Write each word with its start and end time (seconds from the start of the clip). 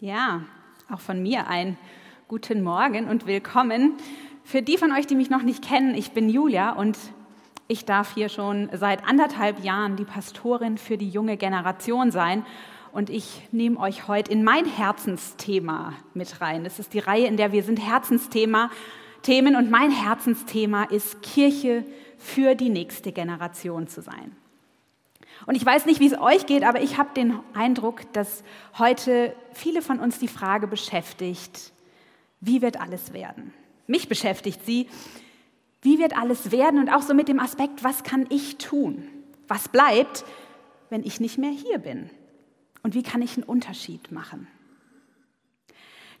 Ja, 0.00 0.42
auch 0.92 1.00
von 1.00 1.22
mir 1.22 1.46
ein 1.46 1.78
guten 2.28 2.62
Morgen 2.62 3.08
und 3.08 3.26
willkommen. 3.26 3.94
Für 4.44 4.60
die 4.60 4.76
von 4.76 4.92
euch, 4.92 5.06
die 5.06 5.14
mich 5.14 5.30
noch 5.30 5.42
nicht 5.42 5.64
kennen, 5.64 5.94
ich 5.94 6.10
bin 6.10 6.28
Julia 6.28 6.72
und 6.72 6.98
ich 7.66 7.86
darf 7.86 8.12
hier 8.12 8.28
schon 8.28 8.68
seit 8.74 9.08
anderthalb 9.08 9.64
Jahren 9.64 9.96
die 9.96 10.04
Pastorin 10.04 10.76
für 10.76 10.98
die 10.98 11.08
junge 11.08 11.38
Generation 11.38 12.10
sein. 12.10 12.44
Und 12.92 13.08
ich 13.08 13.48
nehme 13.52 13.80
euch 13.80 14.06
heute 14.06 14.30
in 14.30 14.44
mein 14.44 14.66
Herzensthema 14.66 15.94
mit 16.12 16.42
rein. 16.42 16.64
Das 16.64 16.78
ist 16.78 16.92
die 16.92 16.98
Reihe, 16.98 17.26
in 17.26 17.38
der 17.38 17.52
wir 17.52 17.62
sind 17.62 17.78
Herzensthema, 17.78 18.68
Themen 19.22 19.56
und 19.56 19.70
mein 19.70 19.90
Herzensthema 19.90 20.84
ist 20.84 21.22
Kirche 21.22 21.86
für 22.18 22.54
die 22.54 22.68
nächste 22.68 23.12
Generation 23.12 23.88
zu 23.88 24.02
sein. 24.02 24.36
Und 25.44 25.54
ich 25.54 25.66
weiß 25.66 25.86
nicht, 25.86 26.00
wie 26.00 26.06
es 26.06 26.18
euch 26.18 26.46
geht, 26.46 26.64
aber 26.64 26.80
ich 26.80 26.96
habe 26.96 27.10
den 27.14 27.38
Eindruck, 27.52 28.10
dass 28.14 28.42
heute 28.78 29.34
viele 29.52 29.82
von 29.82 30.00
uns 30.00 30.18
die 30.18 30.28
Frage 30.28 30.66
beschäftigt, 30.66 31.72
wie 32.40 32.62
wird 32.62 32.80
alles 32.80 33.12
werden? 33.12 33.52
Mich 33.86 34.08
beschäftigt 34.08 34.64
sie, 34.64 34.88
wie 35.82 35.98
wird 35.98 36.16
alles 36.16 36.50
werden 36.50 36.80
und 36.80 36.88
auch 36.88 37.02
so 37.02 37.14
mit 37.14 37.28
dem 37.28 37.38
Aspekt, 37.38 37.84
was 37.84 38.02
kann 38.02 38.26
ich 38.30 38.56
tun? 38.56 39.06
Was 39.46 39.68
bleibt, 39.68 40.24
wenn 40.90 41.04
ich 41.04 41.20
nicht 41.20 41.38
mehr 41.38 41.50
hier 41.50 41.78
bin? 41.78 42.10
Und 42.82 42.94
wie 42.94 43.02
kann 43.02 43.22
ich 43.22 43.36
einen 43.36 43.44
Unterschied 43.44 44.10
machen? 44.10 44.48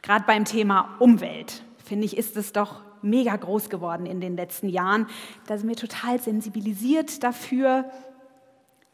Gerade 0.02 0.24
beim 0.26 0.44
Thema 0.44 0.96
Umwelt, 1.00 1.64
finde 1.84 2.04
ich, 2.04 2.16
ist 2.16 2.36
es 2.36 2.52
doch 2.52 2.82
mega 3.02 3.34
groß 3.34 3.70
geworden 3.70 4.06
in 4.06 4.20
den 4.20 4.36
letzten 4.36 4.68
Jahren. 4.68 5.06
Da 5.46 5.58
sind 5.58 5.68
wir 5.68 5.76
total 5.76 6.20
sensibilisiert 6.20 7.22
dafür, 7.24 7.90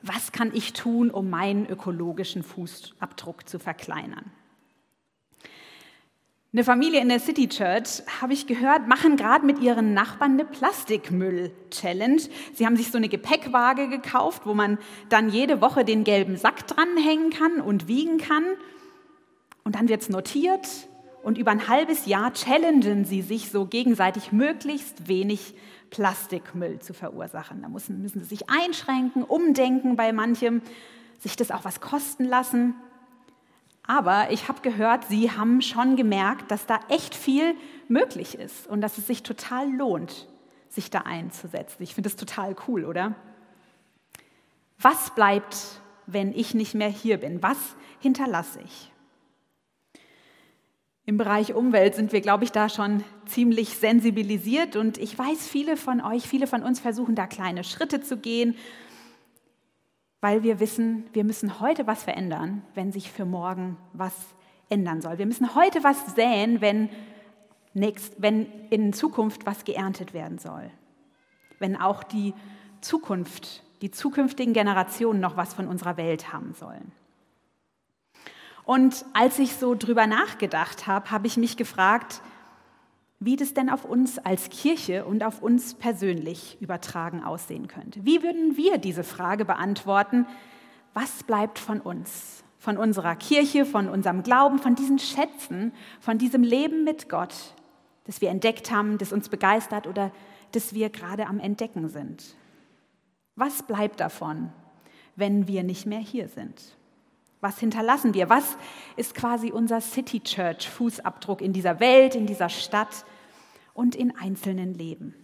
was 0.03 0.33
kann 0.33 0.51
ich 0.55 0.73
tun, 0.73 1.11
um 1.11 1.31
meinen 1.31 1.67
ökologischen 1.67 2.43
Fußabdruck 2.43 3.49
zu 3.49 3.59
verkleinern. 3.59 4.31
Eine 6.55 6.65
Familie 6.65 7.01
in 7.01 7.09
der 7.09 7.19
City 7.19 7.49
Church, 7.49 8.03
habe 8.21 8.35
ich 8.35 8.47
gehört, 8.47 8.87
machen 8.87 9.17
gerade 9.17 9.47
mit 9.47 9.61
ihren 9.61 9.95
Nachbarn 9.95 10.33
eine 10.33 10.45
Plastikmüll-Challenge. 10.45 12.21
Sie 12.53 12.67
haben 12.67 12.77
sich 12.77 12.91
so 12.91 12.99
eine 12.99 13.09
Gepäckwaage 13.09 13.89
gekauft, 13.89 14.43
wo 14.45 14.53
man 14.53 14.77
dann 15.09 15.31
jede 15.31 15.63
Woche 15.63 15.87
den 15.87 16.05
gelben 16.05 16.37
Sack 16.37 16.67
dranhängen 16.67 17.31
kann 17.31 17.63
und 17.63 17.89
wiegen 17.89 18.19
kann. 18.19 18.45
Und 19.65 19.77
dann 19.77 19.89
wird 19.89 20.03
es 20.03 20.11
notiert 20.11 20.69
und 21.23 21.39
über 21.39 21.51
ein 21.51 21.69
halbes 21.69 22.07
Jahr 22.07 22.33
challengen 22.33 23.05
sie 23.05 23.23
sich 23.23 23.51
so 23.51 23.67
gegenseitig 23.67 24.33
möglichst 24.33 25.09
wenig 25.09 25.55
Plastikmüll 25.91 26.81
zu 26.81 26.95
verursachen. 26.95 27.63
Da 27.63 27.69
müssen, 27.69 28.03
müssen 28.03 28.23
sie 28.23 28.29
sich 28.29 28.51
einschränken, 28.51 29.23
umdenken 29.23 29.97
bei 29.97 30.13
manchem, 30.13 30.63
sich 31.19 31.37
das 31.37 31.51
auch 31.51 31.65
was 31.65 31.81
kosten 31.81 32.25
lassen. 32.25 32.75
Aber 33.87 34.31
ich 34.31 34.49
habe 34.49 34.61
gehört, 34.63 35.05
sie 35.09 35.31
haben 35.31 35.61
schon 35.61 35.97
gemerkt, 35.97 36.51
dass 36.51 36.67
da 36.67 36.81
echt 36.89 37.15
viel 37.15 37.55
möglich 37.89 38.37
ist 38.37 38.67
und 38.67 38.81
dass 38.81 38.99
es 38.99 39.07
sich 39.07 39.23
total 39.23 39.71
lohnt, 39.71 40.29
sich 40.69 40.91
da 40.91 41.01
einzusetzen. 41.01 41.83
Ich 41.83 41.95
finde 41.95 42.09
es 42.09 42.17
total 42.17 42.57
cool, 42.67 42.85
oder? 42.85 43.15
Was 44.79 45.15
bleibt, 45.15 45.81
wenn 46.07 46.33
ich 46.33 46.55
nicht 46.55 46.75
mehr 46.75 46.89
hier 46.89 47.19
bin? 47.19 47.43
Was 47.43 47.59
hinterlasse 48.01 48.61
ich? 48.65 48.92
Im 51.05 51.17
Bereich 51.17 51.53
Umwelt 51.55 51.97
sind 51.97 52.13
wir, 52.13 52.21
glaube 52.21 52.45
ich, 52.45 52.53
da 52.53 52.69
schon 52.69 53.03
ziemlich 53.27 53.77
sensibilisiert 53.77 54.77
und 54.77 54.99
ich 54.99 55.19
weiß, 55.19 55.49
viele 55.49 55.77
von 55.77 56.01
euch, 56.01 56.29
viele 56.29 56.47
von 56.47 56.63
uns 56.63 56.79
versuchen 56.79 57.17
da 57.17 57.27
kleine 57.27 57.65
Schritte 57.65 58.01
zu 58.01 58.19
gehen, 58.19 58.55
weil 60.21 60.45
wir 60.45 60.61
wissen, 60.61 61.05
wir 61.13 61.25
müssen 61.25 61.59
heute 61.59 61.89
was 61.89 62.05
verändern, 62.05 62.63
wenn 62.75 62.93
sich 62.93 63.11
für 63.11 63.25
morgen 63.25 63.77
was 63.93 64.15
ändern 64.69 65.01
soll. 65.01 65.19
Wir 65.19 65.27
müssen 65.27 65.57
heute 65.57 65.83
was 65.83 66.15
säen, 66.15 66.61
wenn, 66.61 66.89
nächst, 67.75 68.23
wenn 68.23 68.47
in 68.71 68.93
Zukunft 68.93 69.45
was 69.45 69.65
geerntet 69.65 70.15
werden 70.15 70.39
soll. 70.39 70.71
Wenn 71.59 71.77
auch 71.77 72.05
die 72.05 72.33
Zukunft, 72.81 73.65
die 73.83 73.91
zukünftigen 73.91 74.55
Generationen 74.55 75.19
noch 75.19 75.37
was 75.37 75.53
von 75.53 75.67
unserer 75.67 75.97
Welt 75.97 76.33
haben 76.33 76.55
sollen. 76.55 76.93
Und 78.65 79.05
als 79.13 79.39
ich 79.39 79.55
so 79.55 79.75
drüber 79.75 80.07
nachgedacht 80.07 80.87
habe, 80.87 81.11
habe 81.11 81.27
ich 81.27 81.37
mich 81.37 81.57
gefragt, 81.57 82.23
wie 83.25 83.37
das 83.37 83.55
denn 83.55 83.71
auf 83.71 83.85
uns 83.85 84.19
als 84.19 84.51
Kirche 84.51 85.05
und 85.05 85.23
auf 85.23 85.43
uns 85.43 85.75
persönlich 85.75 86.61
übertragen 86.61 87.23
aussehen 87.23 87.69
könnte. 87.69 88.05
Wie 88.05 88.23
würden 88.23 88.57
wir 88.57 88.79
diese 88.79 89.05
Frage 89.05 89.45
beantworten? 89.45 90.27
Was 90.93 91.23
bleibt 91.23 91.59
von 91.59 91.81
uns, 91.81 92.43
von 92.59 92.77
unserer 92.77 93.15
Kirche, 93.15 93.65
von 93.65 93.89
unserem 93.89 94.23
Glauben, 94.23 94.59
von 94.59 94.75
diesen 94.75 94.99
Schätzen, 94.99 95.73
von 96.01 96.19
diesem 96.19 96.43
Leben 96.43 96.85
mit 96.85 97.09
Gott, 97.09 97.35
das 98.05 98.21
wir 98.21 98.31
entdeckt 98.31 98.73
haben, 98.73 98.99
das 98.99 99.13
uns 99.13 99.29
begeistert 99.29 99.87
oder 99.87 100.11
das 100.51 100.75
wir 100.75 100.91
gerade 100.91 101.27
am 101.27 101.39
Entdecken 101.39 101.89
sind? 101.89 102.35
Was 103.37 103.63
bleibt 103.63 104.01
davon, 104.01 104.53
wenn 105.15 105.47
wir 105.47 105.63
nicht 105.63 105.87
mehr 105.87 106.01
hier 106.01 106.29
sind? 106.29 106.77
Was 107.43 107.59
hinterlassen 107.59 108.15
wir? 108.15 108.31
Was 108.31 108.57
ist 108.95 109.17
quasi 109.17 109.51
unser 109.51 109.81
City 109.81 110.21
Church 110.21 110.71
Fußabdruck 110.71 111.41
in 111.41 111.53
dieser 111.53 111.81
Welt, 111.81 112.15
in 112.15 112.25
dieser 112.25 112.49
Stadt 112.49 113.05
und 113.75 113.97
in 113.97 114.17
einzelnen 114.17 114.75
Leben? 114.75 115.17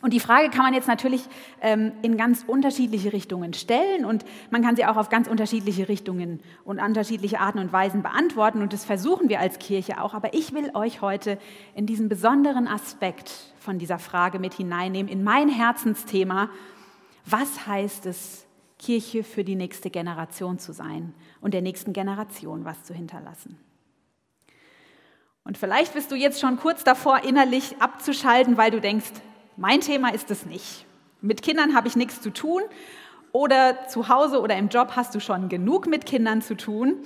Und 0.00 0.14
die 0.14 0.18
Frage 0.18 0.48
kann 0.48 0.62
man 0.62 0.72
jetzt 0.72 0.88
natürlich 0.88 1.22
ähm, 1.60 1.92
in 2.00 2.16
ganz 2.16 2.42
unterschiedliche 2.46 3.12
Richtungen 3.12 3.52
stellen 3.52 4.06
und 4.06 4.24
man 4.50 4.62
kann 4.62 4.76
sie 4.76 4.86
auch 4.86 4.96
auf 4.96 5.10
ganz 5.10 5.28
unterschiedliche 5.28 5.90
Richtungen 5.90 6.40
und 6.64 6.80
unterschiedliche 6.80 7.38
Arten 7.38 7.58
und 7.58 7.70
Weisen 7.70 8.02
beantworten 8.02 8.62
und 8.62 8.72
das 8.72 8.86
versuchen 8.86 9.28
wir 9.28 9.38
als 9.38 9.58
Kirche 9.58 10.02
auch. 10.02 10.14
Aber 10.14 10.32
ich 10.32 10.54
will 10.54 10.70
euch 10.72 11.02
heute 11.02 11.38
in 11.74 11.84
diesen 11.84 12.08
besonderen 12.08 12.66
Aspekt 12.66 13.52
von 13.58 13.78
dieser 13.78 13.98
Frage 13.98 14.38
mit 14.38 14.54
hineinnehmen, 14.54 15.12
in 15.12 15.22
mein 15.22 15.50
Herzensthema. 15.50 16.48
Was 17.26 17.66
heißt 17.66 18.06
es, 18.06 18.46
Kirche 18.82 19.22
für 19.22 19.44
die 19.44 19.54
nächste 19.54 19.90
Generation 19.90 20.58
zu 20.58 20.72
sein 20.72 21.14
und 21.40 21.54
der 21.54 21.62
nächsten 21.62 21.92
Generation 21.92 22.64
was 22.64 22.82
zu 22.82 22.94
hinterlassen. 22.94 23.58
Und 25.44 25.56
vielleicht 25.56 25.94
bist 25.94 26.10
du 26.10 26.16
jetzt 26.16 26.40
schon 26.40 26.56
kurz 26.56 26.84
davor, 26.84 27.24
innerlich 27.24 27.80
abzuschalten, 27.80 28.56
weil 28.56 28.70
du 28.70 28.80
denkst, 28.80 29.12
mein 29.56 29.80
Thema 29.80 30.12
ist 30.12 30.30
es 30.30 30.46
nicht. 30.46 30.86
Mit 31.20 31.42
Kindern 31.42 31.74
habe 31.74 31.88
ich 31.88 31.96
nichts 31.96 32.20
zu 32.20 32.30
tun 32.30 32.62
oder 33.32 33.86
zu 33.88 34.08
Hause 34.08 34.40
oder 34.40 34.56
im 34.56 34.68
Job 34.68 34.92
hast 34.96 35.14
du 35.14 35.20
schon 35.20 35.48
genug 35.48 35.86
mit 35.86 36.04
Kindern 36.04 36.42
zu 36.42 36.56
tun 36.56 36.96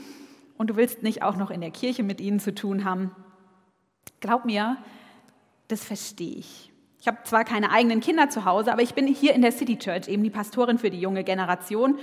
und 0.56 0.70
du 0.70 0.76
willst 0.76 1.02
nicht 1.02 1.22
auch 1.22 1.36
noch 1.36 1.50
in 1.50 1.60
der 1.60 1.70
Kirche 1.70 2.02
mit 2.02 2.20
ihnen 2.20 2.40
zu 2.40 2.54
tun 2.54 2.84
haben. 2.84 3.14
Glaub 4.20 4.44
mir, 4.44 4.78
das 5.68 5.84
verstehe 5.84 6.36
ich. 6.36 6.72
Ich 7.06 7.08
habe 7.08 7.22
zwar 7.22 7.44
keine 7.44 7.70
eigenen 7.70 8.00
Kinder 8.00 8.30
zu 8.30 8.44
Hause, 8.44 8.72
aber 8.72 8.82
ich 8.82 8.94
bin 8.94 9.06
hier 9.06 9.32
in 9.32 9.40
der 9.40 9.52
City 9.52 9.78
Church 9.78 10.08
eben 10.08 10.24
die 10.24 10.30
Pastorin 10.30 10.76
für 10.76 10.90
die 10.90 10.98
junge 10.98 11.22
Generation. 11.22 12.00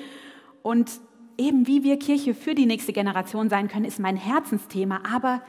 Und 0.61 0.89
eben 1.37 1.67
wie 1.67 1.83
wir 1.83 1.99
Kirche 1.99 2.33
für 2.33 2.55
die 2.55 2.65
nächste 2.65 2.93
Generation 2.93 3.49
sein 3.49 3.67
können, 3.67 3.83
ist 3.83 3.99
mein 3.99 4.15
Herzensthema. 4.15 5.01
Aber 5.13 5.41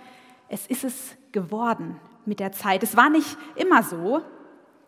es 0.48 0.66
ist 0.66 0.82
es 0.82 1.16
geworden 1.31 2.00
mit 2.26 2.41
der 2.41 2.50
Zeit. 2.50 2.82
Es 2.82 2.97
war 2.97 3.10
nicht 3.10 3.37
immer 3.54 3.84
so. 3.84 4.22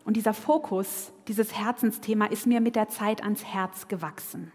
Und 0.03 0.17
dieser 0.17 0.33
Fokus, 0.33 1.13
dieses 1.29 1.57
Herzensthema 1.57 2.25
ist 2.25 2.45
mir 2.45 2.59
mit 2.59 2.75
der 2.75 2.89
Zeit 2.89 3.23
ans 3.23 3.45
Herz 3.45 3.87
gewachsen. 3.87 4.51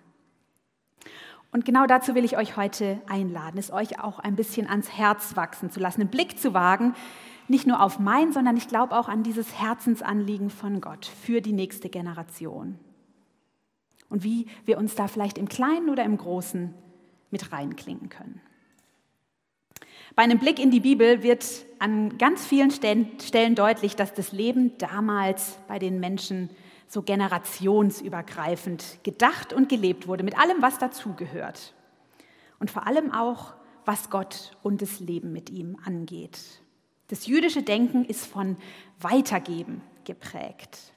Und 1.52 1.64
genau 1.64 1.86
dazu 1.86 2.14
will 2.14 2.24
ich 2.24 2.36
euch 2.36 2.56
heute 2.56 3.00
einladen, 3.06 3.58
es 3.58 3.70
euch 3.70 4.00
auch 4.00 4.18
ein 4.18 4.34
bisschen 4.34 4.66
ans 4.68 4.90
Herz 4.90 5.36
wachsen 5.36 5.70
zu 5.70 5.78
lassen, 5.78 6.00
einen 6.00 6.10
Blick 6.10 6.38
zu 6.38 6.54
wagen 6.54 6.94
nicht 7.48 7.66
nur 7.66 7.82
auf 7.82 7.98
mein, 7.98 8.32
sondern 8.32 8.56
ich 8.56 8.68
glaube 8.68 8.96
auch 8.96 9.08
an 9.08 9.22
dieses 9.22 9.60
Herzensanliegen 9.60 10.50
von 10.50 10.80
Gott 10.80 11.06
für 11.06 11.40
die 11.40 11.52
nächste 11.52 11.88
Generation. 11.88 12.78
Und 14.08 14.24
wie 14.24 14.46
wir 14.64 14.78
uns 14.78 14.94
da 14.94 15.08
vielleicht 15.08 15.38
im 15.38 15.48
Kleinen 15.48 15.88
oder 15.88 16.04
im 16.04 16.16
Großen 16.16 16.74
mit 17.30 17.52
reinklingen 17.52 18.08
können. 18.08 18.40
Bei 20.14 20.22
einem 20.22 20.38
Blick 20.38 20.58
in 20.58 20.70
die 20.70 20.80
Bibel 20.80 21.22
wird 21.22 21.46
an 21.78 22.18
ganz 22.18 22.46
vielen 22.46 22.70
Stellen 22.70 23.54
deutlich, 23.54 23.96
dass 23.96 24.12
das 24.12 24.32
Leben 24.32 24.76
damals 24.76 25.58
bei 25.68 25.78
den 25.78 26.00
Menschen 26.00 26.50
so 26.88 27.02
generationsübergreifend 27.02 28.98
gedacht 29.02 29.52
und 29.52 29.68
gelebt 29.68 30.08
wurde, 30.08 30.24
mit 30.24 30.38
allem, 30.38 30.62
was 30.62 30.78
dazugehört. 30.78 31.74
Und 32.58 32.70
vor 32.70 32.86
allem 32.86 33.12
auch, 33.12 33.54
was 33.84 34.10
Gott 34.10 34.56
und 34.62 34.82
das 34.82 35.00
Leben 35.00 35.32
mit 35.32 35.50
ihm 35.50 35.76
angeht. 35.84 36.38
Das 37.08 37.26
jüdische 37.26 37.62
Denken 37.62 38.04
ist 38.04 38.26
von 38.26 38.56
Weitergeben 39.00 39.82
geprägt. 40.04 40.92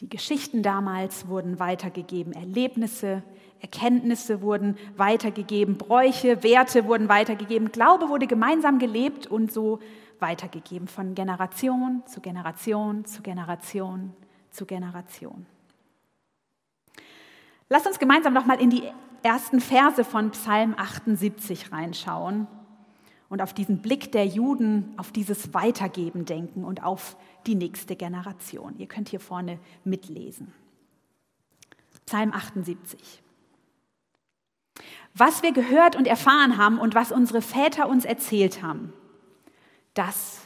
Die 0.00 0.08
Geschichten 0.08 0.62
damals 0.62 1.28
wurden 1.28 1.58
weitergegeben, 1.58 2.32
Erlebnisse, 2.32 3.22
Erkenntnisse 3.60 4.40
wurden 4.40 4.78
weitergegeben, 4.96 5.76
Bräuche, 5.76 6.42
Werte 6.42 6.86
wurden 6.86 7.08
weitergegeben, 7.08 7.70
Glaube 7.70 8.08
wurde 8.08 8.26
gemeinsam 8.26 8.78
gelebt 8.78 9.26
und 9.26 9.52
so 9.52 9.80
weitergegeben 10.18 10.88
von 10.88 11.14
Generation 11.14 12.02
zu 12.06 12.20
Generation 12.20 13.04
zu 13.04 13.22
Generation 13.22 14.14
zu 14.50 14.66
Generation. 14.66 15.46
Lasst 17.68 17.86
uns 17.86 17.98
gemeinsam 17.98 18.32
nochmal 18.32 18.60
in 18.60 18.70
die 18.70 18.82
ersten 19.22 19.60
Verse 19.60 20.04
von 20.04 20.30
Psalm 20.32 20.74
78 20.76 21.72
reinschauen 21.72 22.46
und 23.28 23.42
auf 23.42 23.54
diesen 23.54 23.80
Blick 23.80 24.10
der 24.12 24.26
Juden, 24.26 24.92
auf 24.96 25.12
dieses 25.12 25.54
Weitergeben 25.54 26.24
denken 26.24 26.64
und 26.64 26.82
auf 26.82 27.16
die 27.46 27.54
nächste 27.54 27.96
Generation. 27.96 28.74
Ihr 28.78 28.86
könnt 28.86 29.08
hier 29.08 29.20
vorne 29.20 29.58
mitlesen. 29.84 30.52
Psalm 32.06 32.32
78. 32.32 33.22
Was 35.14 35.42
wir 35.42 35.52
gehört 35.52 35.96
und 35.96 36.06
erfahren 36.06 36.56
haben 36.56 36.78
und 36.78 36.94
was 36.94 37.12
unsere 37.12 37.42
Väter 37.42 37.88
uns 37.88 38.04
erzählt 38.04 38.62
haben, 38.62 38.92
das 39.94 40.40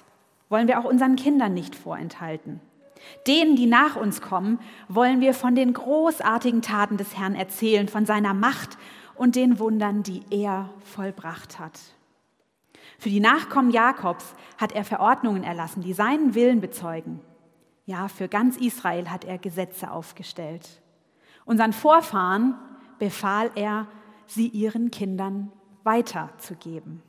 wollen 0.48 0.68
wir 0.68 0.78
auch 0.78 0.84
unseren 0.84 1.16
Kindern 1.16 1.54
nicht 1.54 1.74
vorenthalten. 1.74 2.60
Denen, 3.26 3.56
die 3.56 3.66
nach 3.66 3.96
uns 3.96 4.20
kommen, 4.20 4.58
wollen 4.88 5.20
wir 5.20 5.34
von 5.34 5.54
den 5.54 5.72
großartigen 5.72 6.62
Taten 6.62 6.96
des 6.96 7.16
Herrn 7.16 7.34
erzählen, 7.34 7.88
von 7.88 8.06
seiner 8.06 8.34
Macht 8.34 8.78
und 9.14 9.36
den 9.36 9.58
Wundern, 9.58 10.02
die 10.02 10.22
er 10.30 10.70
vollbracht 10.84 11.58
hat. 11.58 11.78
Für 12.98 13.08
die 13.08 13.20
Nachkommen 13.20 13.70
Jakobs 13.70 14.34
hat 14.58 14.72
er 14.72 14.84
Verordnungen 14.84 15.44
erlassen, 15.44 15.82
die 15.82 15.92
seinen 15.92 16.34
Willen 16.34 16.60
bezeugen. 16.60 17.20
Ja, 17.86 18.08
für 18.08 18.28
ganz 18.28 18.56
Israel 18.56 19.10
hat 19.10 19.24
er 19.24 19.38
Gesetze 19.38 19.90
aufgestellt. 19.90 20.80
Unseren 21.44 21.72
Vorfahren 21.72 22.54
befahl 22.98 23.50
er, 23.54 23.86
sie 24.26 24.48
ihren 24.48 24.90
Kindern 24.90 25.52
weiterzugeben. 25.82 27.02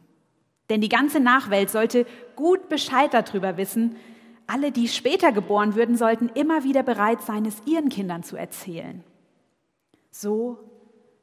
Denn 0.69 0.81
die 0.81 0.89
ganze 0.89 1.19
Nachwelt 1.19 1.69
sollte 1.69 2.05
gut 2.35 2.67
Bescheid 2.67 3.13
darüber 3.13 3.55
wissen, 3.55 3.95
alle, 4.47 4.71
die 4.71 4.87
später 4.87 5.31
geboren 5.31 5.75
würden, 5.75 5.97
sollten 5.97 6.29
immer 6.29 6.63
wieder 6.63 6.83
bereit 6.83 7.21
sein, 7.21 7.45
es 7.45 7.61
ihren 7.65 7.89
Kindern 7.89 8.23
zu 8.23 8.35
erzählen. 8.35 9.03
So 10.11 10.59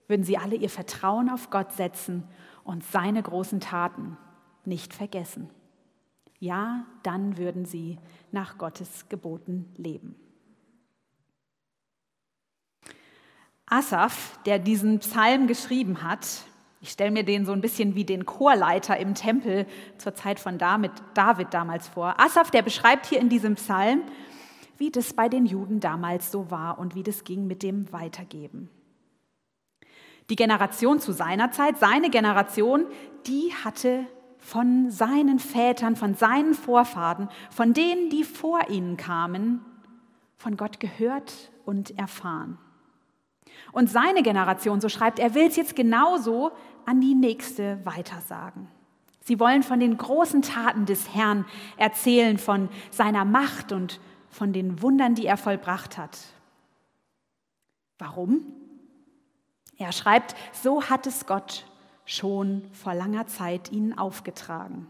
würden 0.08 0.24
sie 0.24 0.38
alle 0.38 0.56
ihr 0.56 0.70
Vertrauen 0.70 1.30
auf 1.30 1.50
Gott 1.50 1.72
setzen 1.72 2.24
und 2.64 2.84
seine 2.84 3.22
großen 3.22 3.60
Taten 3.60 4.16
nicht 4.64 4.94
vergessen. 4.94 5.50
Ja, 6.38 6.86
dann 7.02 7.38
würden 7.38 7.64
sie 7.64 7.98
nach 8.32 8.58
Gottes 8.58 9.08
Geboten 9.08 9.72
leben. 9.76 10.16
Asaf, 13.66 14.38
der 14.44 14.58
diesen 14.58 14.98
Psalm 14.98 15.46
geschrieben 15.46 16.02
hat, 16.02 16.26
ich 16.82 16.90
stelle 16.90 17.12
mir 17.12 17.22
den 17.22 17.46
so 17.46 17.52
ein 17.52 17.60
bisschen 17.60 17.94
wie 17.94 18.04
den 18.04 18.26
Chorleiter 18.26 18.96
im 18.96 19.14
Tempel 19.14 19.66
zur 19.98 20.14
Zeit 20.14 20.40
von 20.40 20.58
David, 20.58 20.90
damals 21.52 21.86
vor. 21.86 22.18
Asaf, 22.18 22.50
der 22.50 22.62
beschreibt 22.62 23.06
hier 23.06 23.20
in 23.20 23.28
diesem 23.28 23.54
Psalm, 23.54 24.02
wie 24.78 24.90
das 24.90 25.14
bei 25.14 25.28
den 25.28 25.46
Juden 25.46 25.78
damals 25.78 26.32
so 26.32 26.50
war 26.50 26.80
und 26.80 26.96
wie 26.96 27.04
das 27.04 27.22
ging 27.22 27.46
mit 27.46 27.62
dem 27.62 27.92
Weitergeben. 27.92 28.68
Die 30.28 30.34
Generation 30.34 30.98
zu 30.98 31.12
seiner 31.12 31.52
Zeit, 31.52 31.78
seine 31.78 32.10
Generation, 32.10 32.86
die 33.28 33.52
hatte 33.64 34.04
von 34.38 34.90
seinen 34.90 35.38
Vätern, 35.38 35.94
von 35.94 36.14
seinen 36.14 36.54
Vorfahren, 36.54 37.28
von 37.50 37.74
denen, 37.74 38.10
die 38.10 38.24
vor 38.24 38.70
ihnen 38.70 38.96
kamen, 38.96 39.64
von 40.36 40.56
Gott 40.56 40.80
gehört 40.80 41.52
und 41.64 41.96
erfahren. 41.96 42.58
Und 43.70 43.88
seine 43.88 44.22
Generation, 44.22 44.80
so 44.80 44.88
schreibt 44.88 45.18
er, 45.18 45.34
will 45.34 45.46
es 45.46 45.56
jetzt 45.56 45.76
genauso 45.76 46.52
an 46.86 47.00
die 47.00 47.14
nächste 47.14 47.84
weitersagen. 47.84 48.68
Sie 49.20 49.38
wollen 49.38 49.62
von 49.62 49.78
den 49.78 49.96
großen 49.96 50.42
Taten 50.42 50.84
des 50.84 51.14
Herrn 51.14 51.44
erzählen, 51.76 52.38
von 52.38 52.68
seiner 52.90 53.24
Macht 53.24 53.72
und 53.72 54.00
von 54.28 54.52
den 54.52 54.82
Wundern, 54.82 55.14
die 55.14 55.26
er 55.26 55.36
vollbracht 55.36 55.96
hat. 55.96 56.18
Warum? 57.98 58.40
Er 59.76 59.92
schreibt, 59.92 60.34
so 60.52 60.84
hat 60.84 61.06
es 61.06 61.26
Gott 61.26 61.66
schon 62.04 62.64
vor 62.72 62.94
langer 62.94 63.26
Zeit 63.26 63.70
ihnen 63.70 63.96
aufgetragen. 63.96 64.88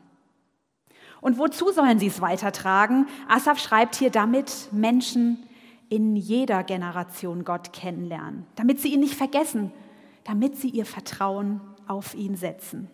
Und 1.20 1.38
wozu 1.38 1.70
sollen 1.70 1.98
sie 1.98 2.06
es 2.06 2.20
weitertragen? 2.20 3.06
Asaf 3.28 3.58
schreibt 3.58 3.96
hier 3.96 4.10
damit 4.10 4.68
Menschen 4.72 5.46
in 5.88 6.16
jeder 6.16 6.64
Generation 6.64 7.44
Gott 7.44 7.72
kennenlernen, 7.72 8.46
damit 8.56 8.80
sie 8.80 8.94
ihn 8.94 9.00
nicht 9.00 9.14
vergessen, 9.14 9.72
damit 10.24 10.56
sie 10.56 10.68
ihr 10.68 10.86
Vertrauen 10.86 11.60
auf 11.92 12.14
ihn 12.14 12.36
setzen. 12.36 12.90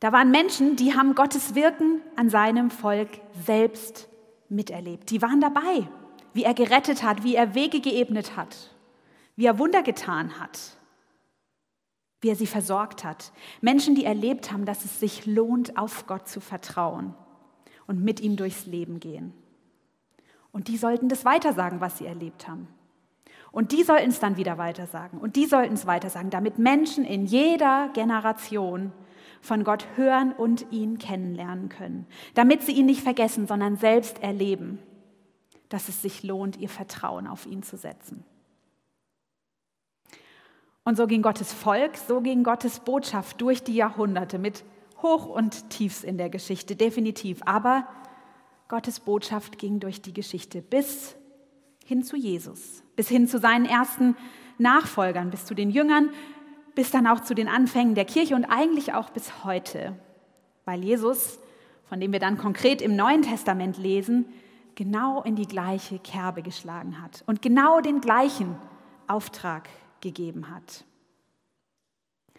Da 0.00 0.12
waren 0.12 0.30
Menschen, 0.30 0.76
die 0.76 0.94
haben 0.94 1.14
Gottes 1.14 1.54
Wirken 1.54 2.00
an 2.16 2.28
seinem 2.28 2.70
Volk 2.70 3.08
selbst 3.44 4.08
miterlebt. 4.48 5.10
Die 5.10 5.22
waren 5.22 5.40
dabei, 5.40 5.88
wie 6.32 6.44
er 6.44 6.54
gerettet 6.54 7.02
hat, 7.02 7.24
wie 7.24 7.36
er 7.36 7.54
Wege 7.54 7.80
geebnet 7.80 8.36
hat, 8.36 8.74
wie 9.36 9.46
er 9.46 9.58
Wunder 9.58 9.82
getan 9.82 10.38
hat 10.38 10.76
wie 12.22 12.28
er 12.28 12.36
sie 12.36 12.46
versorgt 12.46 13.04
hat. 13.04 13.32
Menschen, 13.60 13.94
die 13.94 14.04
erlebt 14.04 14.52
haben, 14.52 14.64
dass 14.64 14.84
es 14.84 15.00
sich 15.00 15.26
lohnt, 15.26 15.76
auf 15.76 16.06
Gott 16.06 16.28
zu 16.28 16.40
vertrauen 16.40 17.14
und 17.86 18.02
mit 18.02 18.20
ihm 18.20 18.36
durchs 18.36 18.64
Leben 18.64 19.00
gehen. 19.00 19.34
Und 20.52 20.68
die 20.68 20.76
sollten 20.76 21.08
das 21.08 21.24
weitersagen, 21.24 21.80
was 21.80 21.98
sie 21.98 22.06
erlebt 22.06 22.46
haben. 22.46 22.68
Und 23.52 23.72
die 23.72 23.82
sollten 23.82 24.08
es 24.08 24.18
dann 24.18 24.38
wieder 24.38 24.56
weitersagen. 24.56 25.20
Und 25.20 25.36
die 25.36 25.44
sollten 25.44 25.74
es 25.74 25.86
weitersagen, 25.86 26.30
damit 26.30 26.58
Menschen 26.58 27.04
in 27.04 27.26
jeder 27.26 27.90
Generation 27.92 28.92
von 29.42 29.62
Gott 29.62 29.86
hören 29.96 30.32
und 30.32 30.66
ihn 30.72 30.98
kennenlernen 30.98 31.68
können. 31.68 32.06
Damit 32.34 32.62
sie 32.62 32.72
ihn 32.72 32.86
nicht 32.86 33.02
vergessen, 33.02 33.46
sondern 33.46 33.76
selbst 33.76 34.22
erleben, 34.22 34.78
dass 35.68 35.88
es 35.88 36.00
sich 36.00 36.22
lohnt, 36.22 36.56
ihr 36.56 36.68
Vertrauen 36.68 37.26
auf 37.26 37.44
ihn 37.44 37.62
zu 37.62 37.76
setzen. 37.76 38.24
Und 40.84 40.96
so 40.96 41.06
ging 41.06 41.22
Gottes 41.22 41.52
Volk, 41.52 41.96
so 41.96 42.20
ging 42.20 42.42
Gottes 42.44 42.80
Botschaft 42.80 43.40
durch 43.40 43.62
die 43.62 43.74
Jahrhunderte 43.74 44.38
mit 44.38 44.64
Hoch 45.02 45.26
und 45.26 45.68
Tiefs 45.70 46.02
in 46.02 46.16
der 46.16 46.30
Geschichte, 46.30 46.74
definitiv. 46.74 47.40
Aber 47.44 47.86
Gottes 48.68 49.00
Botschaft 49.00 49.58
ging 49.58 49.78
durch 49.78 50.00
die 50.00 50.14
Geschichte 50.14 50.62
bis 50.62 51.16
hin 51.86 52.02
zu 52.02 52.16
Jesus, 52.16 52.82
bis 52.96 53.08
hin 53.08 53.28
zu 53.28 53.38
seinen 53.38 53.64
ersten 53.64 54.16
Nachfolgern, 54.58 55.30
bis 55.30 55.44
zu 55.44 55.54
den 55.54 55.70
Jüngern, 55.70 56.10
bis 56.74 56.90
dann 56.90 57.06
auch 57.06 57.20
zu 57.20 57.34
den 57.34 57.48
Anfängen 57.48 57.94
der 57.94 58.04
Kirche 58.04 58.34
und 58.34 58.44
eigentlich 58.44 58.94
auch 58.94 59.10
bis 59.10 59.44
heute, 59.44 59.96
weil 60.64 60.82
Jesus, 60.82 61.38
von 61.88 62.00
dem 62.00 62.12
wir 62.12 62.20
dann 62.20 62.38
konkret 62.38 62.80
im 62.80 62.96
Neuen 62.96 63.22
Testament 63.22 63.76
lesen, 63.76 64.26
genau 64.74 65.22
in 65.22 65.36
die 65.36 65.46
gleiche 65.46 65.98
Kerbe 65.98 66.42
geschlagen 66.42 67.02
hat 67.02 67.22
und 67.26 67.42
genau 67.42 67.80
den 67.80 68.00
gleichen 68.00 68.56
Auftrag 69.06 69.68
gegeben 70.00 70.50
hat. 70.50 70.84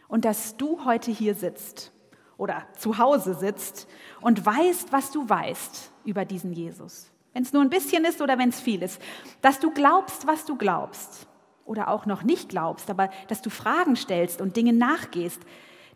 Und 0.08 0.26
dass 0.26 0.58
du 0.58 0.84
heute 0.86 1.12
hier 1.12 1.36
sitzt 1.36 1.92
oder 2.38 2.64
zu 2.78 2.98
Hause 2.98 3.36
sitzt 3.36 3.88
und 4.22 4.46
weißt, 4.46 4.92
was 4.92 5.12
du 5.12 5.28
weißt 5.28 5.92
über 6.06 6.26
diesen 6.26 6.54
Jesus. 6.54 7.13
Wenn 7.34 7.44
es 7.44 7.54
nur 7.54 7.62
ein 7.62 7.70
bisschen 7.70 8.06
ist 8.06 8.22
oder 8.22 8.38
wenn 8.38 8.50
es 8.50 8.62
viel 8.62 8.82
ist. 8.84 9.02
Dass 9.42 9.60
du 9.60 9.72
glaubst, 9.72 10.28
was 10.28 10.46
du 10.46 10.56
glaubst 10.56 11.28
oder 11.66 11.88
auch 11.90 12.06
noch 12.06 12.24
nicht 12.24 12.50
glaubst, 12.50 12.90
aber 12.90 13.10
dass 13.28 13.42
du 13.42 13.50
Fragen 13.50 13.96
stellst 13.96 14.42
und 14.42 14.56
Dinge 14.56 14.74
nachgehst, 14.74 15.42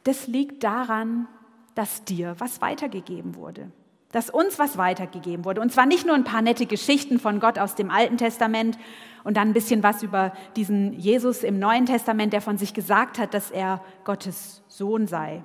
das 0.03 0.27
liegt 0.27 0.63
daran, 0.63 1.27
dass 1.75 2.03
dir 2.03 2.35
was 2.39 2.61
weitergegeben 2.61 3.35
wurde. 3.35 3.71
Dass 4.11 4.29
uns 4.29 4.57
was 4.57 4.77
weitergegeben 4.77 5.45
wurde. 5.45 5.61
Und 5.61 5.71
zwar 5.71 5.85
nicht 5.85 6.05
nur 6.05 6.15
ein 6.15 6.23
paar 6.23 6.41
nette 6.41 6.65
Geschichten 6.65 7.19
von 7.19 7.39
Gott 7.39 7.59
aus 7.59 7.75
dem 7.75 7.91
Alten 7.91 8.17
Testament 8.17 8.79
und 9.23 9.37
dann 9.37 9.49
ein 9.49 9.53
bisschen 9.53 9.83
was 9.83 10.01
über 10.01 10.31
diesen 10.55 10.93
Jesus 10.93 11.43
im 11.43 11.59
Neuen 11.59 11.85
Testament, 11.85 12.33
der 12.33 12.41
von 12.41 12.57
sich 12.57 12.73
gesagt 12.73 13.19
hat, 13.19 13.33
dass 13.33 13.51
er 13.51 13.83
Gottes 14.05 14.63
Sohn 14.69 15.07
sei. 15.07 15.43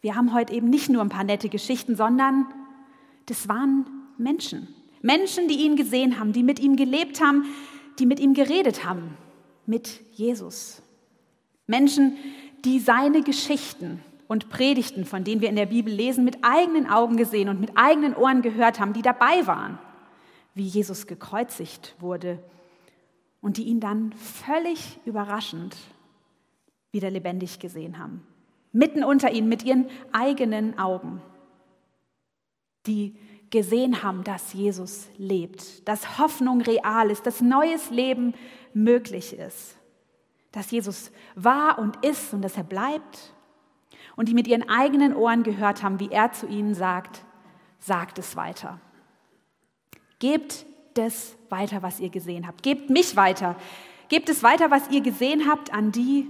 Wir 0.00 0.16
haben 0.16 0.34
heute 0.34 0.52
eben 0.52 0.68
nicht 0.68 0.90
nur 0.90 1.00
ein 1.00 1.08
paar 1.08 1.24
nette 1.24 1.48
Geschichten, 1.48 1.96
sondern 1.96 2.46
das 3.26 3.48
waren 3.48 3.86
Menschen. 4.18 4.68
Menschen, 5.02 5.48
die 5.48 5.64
ihn 5.64 5.76
gesehen 5.76 6.18
haben, 6.18 6.32
die 6.32 6.42
mit 6.42 6.60
ihm 6.60 6.76
gelebt 6.76 7.20
haben, 7.20 7.44
die 7.98 8.06
mit 8.06 8.20
ihm 8.20 8.34
geredet 8.34 8.84
haben, 8.84 9.16
mit 9.66 10.00
Jesus. 10.12 10.82
Menschen, 11.66 12.16
die 12.64 12.78
seine 12.78 13.22
Geschichten 13.22 14.00
und 14.26 14.48
Predigten, 14.48 15.04
von 15.04 15.24
denen 15.24 15.40
wir 15.40 15.48
in 15.48 15.56
der 15.56 15.66
Bibel 15.66 15.92
lesen, 15.92 16.24
mit 16.24 16.38
eigenen 16.42 16.88
Augen 16.88 17.16
gesehen 17.16 17.48
und 17.48 17.60
mit 17.60 17.72
eigenen 17.76 18.14
Ohren 18.14 18.42
gehört 18.42 18.80
haben, 18.80 18.92
die 18.92 19.02
dabei 19.02 19.46
waren 19.46 19.78
wie 20.54 20.66
Jesus 20.66 21.06
gekreuzigt 21.06 21.94
wurde 21.98 22.42
und 23.40 23.56
die 23.56 23.64
ihn 23.64 23.80
dann 23.80 24.12
völlig 24.12 24.98
überraschend 25.04 25.76
wieder 26.92 27.10
lebendig 27.10 27.58
gesehen 27.58 27.98
haben. 27.98 28.26
Mitten 28.72 29.04
unter 29.04 29.32
ihnen 29.32 29.48
mit 29.48 29.64
ihren 29.64 29.88
eigenen 30.12 30.78
Augen, 30.78 31.20
die 32.86 33.16
gesehen 33.54 34.02
haben, 34.02 34.24
dass 34.24 34.52
Jesus 34.52 35.06
lebt, 35.16 35.86
dass 35.86 36.18
Hoffnung 36.18 36.60
real 36.60 37.08
ist, 37.08 37.24
dass 37.24 37.40
neues 37.40 37.88
Leben 37.90 38.34
möglich 38.72 39.38
ist, 39.38 39.76
dass 40.50 40.72
Jesus 40.72 41.12
war 41.36 41.78
und 41.78 42.04
ist 42.04 42.34
und 42.34 42.42
dass 42.42 42.56
er 42.56 42.64
bleibt 42.64 43.32
und 44.16 44.28
die 44.28 44.34
mit 44.34 44.48
ihren 44.48 44.68
eigenen 44.68 45.14
Ohren 45.14 45.44
gehört 45.44 45.84
haben, 45.84 46.00
wie 46.00 46.10
er 46.10 46.32
zu 46.32 46.48
ihnen 46.48 46.74
sagt, 46.74 47.24
sagt 47.78 48.18
es 48.18 48.34
weiter. 48.34 48.80
Gebt 50.18 50.66
das 50.94 51.36
weiter, 51.48 51.80
was 51.80 52.00
ihr 52.00 52.10
gesehen 52.10 52.48
habt. 52.48 52.64
Gebt 52.64 52.90
mich 52.90 53.14
weiter. 53.14 53.54
Gebt 54.08 54.28
es 54.28 54.42
weiter, 54.42 54.72
was 54.72 54.90
ihr 54.90 55.00
gesehen 55.00 55.48
habt, 55.48 55.72
an 55.72 55.92
die, 55.92 56.26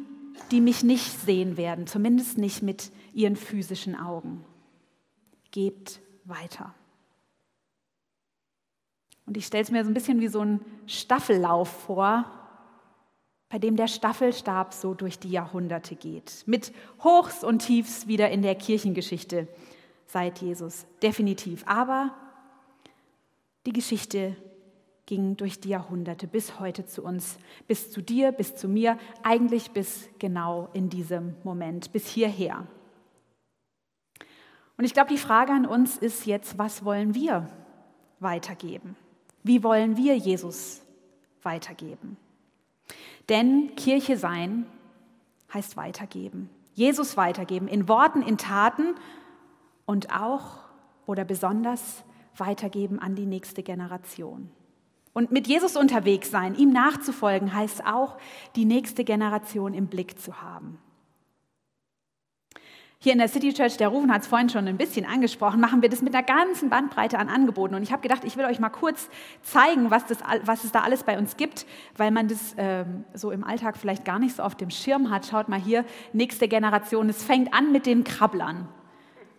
die 0.50 0.60
mich 0.60 0.82
nicht 0.82 1.20
sehen 1.22 1.56
werden, 1.56 1.86
zumindest 1.86 2.36
nicht 2.36 2.62
mit 2.62 2.92
ihren 3.14 3.36
physischen 3.36 3.98
Augen. 3.98 4.44
Gebt 5.52 6.00
weiter. 6.24 6.74
Und 9.26 9.36
ich 9.36 9.46
stelle 9.46 9.62
es 9.62 9.70
mir 9.70 9.84
so 9.84 9.90
ein 9.90 9.94
bisschen 9.94 10.20
wie 10.20 10.28
so 10.28 10.40
einen 10.40 10.64
Staffellauf 10.86 11.68
vor, 11.68 12.24
bei 13.48 13.58
dem 13.58 13.76
der 13.76 13.88
Staffelstab 13.88 14.74
so 14.74 14.94
durch 14.94 15.18
die 15.18 15.30
Jahrhunderte 15.30 15.94
geht. 15.94 16.42
Mit 16.46 16.72
Hochs 17.02 17.44
und 17.44 17.60
Tiefs 17.60 18.06
wieder 18.06 18.30
in 18.30 18.42
der 18.42 18.54
Kirchengeschichte 18.54 19.48
seit 20.06 20.40
Jesus. 20.40 20.86
Definitiv. 21.02 21.64
Aber 21.66 22.14
die 23.66 23.72
Geschichte 23.72 24.36
ging 25.06 25.36
durch 25.36 25.60
die 25.60 25.68
Jahrhunderte 25.68 26.26
bis 26.26 26.58
heute 26.58 26.86
zu 26.86 27.02
uns, 27.02 27.38
bis 27.66 27.90
zu 27.90 28.02
dir, 28.02 28.32
bis 28.32 28.56
zu 28.56 28.68
mir, 28.68 28.98
eigentlich 29.22 29.70
bis 29.70 30.08
genau 30.18 30.68
in 30.72 30.88
diesem 30.88 31.36
Moment, 31.44 31.92
bis 31.92 32.08
hierher. 32.08 32.66
Und 34.76 34.84
ich 34.84 34.94
glaube, 34.94 35.10
die 35.10 35.18
Frage 35.18 35.52
an 35.52 35.66
uns 35.66 35.96
ist 35.96 36.26
jetzt, 36.26 36.58
was 36.58 36.84
wollen 36.84 37.14
wir 37.14 37.48
weitergeben? 38.18 38.96
Wie 39.44 39.62
wollen 39.62 39.96
wir 39.96 40.16
Jesus 40.16 40.82
weitergeben? 41.42 42.16
Denn 43.28 43.76
Kirche 43.76 44.16
sein 44.16 44.66
heißt 45.52 45.76
weitergeben. 45.76 46.50
Jesus 46.74 47.16
weitergeben 47.16 47.68
in 47.68 47.86
Worten, 47.86 48.22
in 48.22 48.38
Taten 48.38 48.96
und 49.86 50.10
auch 50.12 50.58
oder 51.06 51.24
besonders 51.24 52.02
weitergeben 52.36 52.98
an 52.98 53.14
die 53.14 53.26
nächste 53.26 53.62
Generation. 53.62 54.50
Und 55.12 55.30
mit 55.30 55.46
Jesus 55.46 55.76
unterwegs 55.76 56.30
sein, 56.30 56.56
ihm 56.56 56.72
nachzufolgen, 56.72 57.54
heißt 57.54 57.86
auch, 57.86 58.16
die 58.56 58.64
nächste 58.64 59.04
Generation 59.04 59.72
im 59.74 59.86
Blick 59.86 60.18
zu 60.18 60.42
haben. 60.42 60.78
Hier 63.04 63.12
in 63.12 63.18
der 63.18 63.28
City 63.28 63.52
Church, 63.52 63.76
der 63.76 63.88
Rufen 63.88 64.10
hat 64.10 64.22
es 64.22 64.28
vorhin 64.28 64.48
schon 64.48 64.66
ein 64.66 64.78
bisschen 64.78 65.04
angesprochen, 65.04 65.60
machen 65.60 65.82
wir 65.82 65.90
das 65.90 66.00
mit 66.00 66.14
einer 66.14 66.24
ganzen 66.24 66.70
Bandbreite 66.70 67.18
an 67.18 67.28
Angeboten. 67.28 67.74
Und 67.74 67.82
ich 67.82 67.92
habe 67.92 68.00
gedacht, 68.00 68.22
ich 68.24 68.38
will 68.38 68.46
euch 68.46 68.60
mal 68.60 68.70
kurz 68.70 69.10
zeigen, 69.42 69.90
was, 69.90 70.06
das, 70.06 70.20
was 70.46 70.64
es 70.64 70.72
da 70.72 70.80
alles 70.80 71.02
bei 71.02 71.18
uns 71.18 71.36
gibt, 71.36 71.66
weil 71.98 72.10
man 72.10 72.28
das 72.28 72.54
ähm, 72.56 73.04
so 73.12 73.30
im 73.30 73.44
Alltag 73.44 73.76
vielleicht 73.76 74.06
gar 74.06 74.18
nicht 74.18 74.34
so 74.36 74.42
auf 74.42 74.54
dem 74.54 74.70
Schirm 74.70 75.10
hat. 75.10 75.26
Schaut 75.26 75.50
mal 75.50 75.60
hier, 75.60 75.84
nächste 76.14 76.48
Generation. 76.48 77.10
Es 77.10 77.22
fängt 77.22 77.52
an 77.52 77.72
mit 77.72 77.84
den 77.84 78.04
Krabblern. 78.04 78.68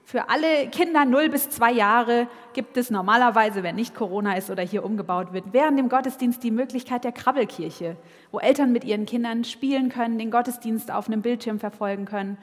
Für 0.03 0.29
alle 0.29 0.67
Kinder 0.69 1.03
0 1.03 1.29
bis 1.29 1.49
2 1.49 1.71
Jahre 1.71 2.27
gibt 2.53 2.77
es 2.77 2.91
normalerweise, 2.91 3.63
wenn 3.63 3.77
nicht 3.77 3.95
Corona 3.95 4.37
ist 4.37 4.51
oder 4.51 4.61
hier 4.61 4.85
umgebaut 4.85 5.33
wird, 5.33 5.45
während 5.53 5.79
dem 5.79 5.89
Gottesdienst 5.89 6.43
die 6.43 6.51
Möglichkeit 6.51 7.03
der 7.03 7.13
Krabbelkirche, 7.13 7.97
wo 8.29 8.37
Eltern 8.37 8.71
mit 8.71 8.83
ihren 8.83 9.07
Kindern 9.07 9.43
spielen 9.43 9.89
können, 9.89 10.19
den 10.19 10.29
Gottesdienst 10.29 10.91
auf 10.91 11.07
einem 11.07 11.23
Bildschirm 11.23 11.57
verfolgen 11.57 12.05
können 12.05 12.37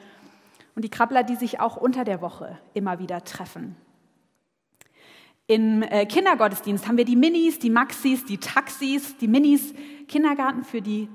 und 0.75 0.83
die 0.83 0.89
Krabbler, 0.89 1.23
die 1.23 1.35
sich 1.35 1.59
auch 1.59 1.77
unter 1.77 2.03
der 2.03 2.21
Woche 2.21 2.57
immer 2.73 2.99
wieder 2.99 3.23
treffen. 3.23 3.75
Im 5.47 5.83
äh, 5.83 6.05
Kindergottesdienst 6.05 6.87
haben 6.87 6.97
wir 6.97 7.05
die 7.05 7.17
Minis, 7.17 7.59
die 7.59 7.69
Maxis, 7.69 8.23
die 8.25 8.37
Taxis, 8.37 9.17
die 9.17 9.27
Minis, 9.27 9.73
Kindergarten 10.07 10.63
für 10.63 10.81
die 10.81 11.09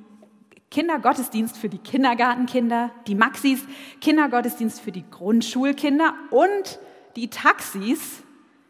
Kindergottesdienst 0.71 1.57
für 1.57 1.71
die 1.71 1.79
Kindergartenkinder, 1.79 2.91
die 3.07 3.15
Maxis, 3.15 3.65
Kindergottesdienst 4.03 4.83
für 4.83 4.93
die 4.93 5.05
Grundschulkinder 5.11 6.13
und 6.31 6.79
die 7.17 7.31
Taxis, 7.31 8.23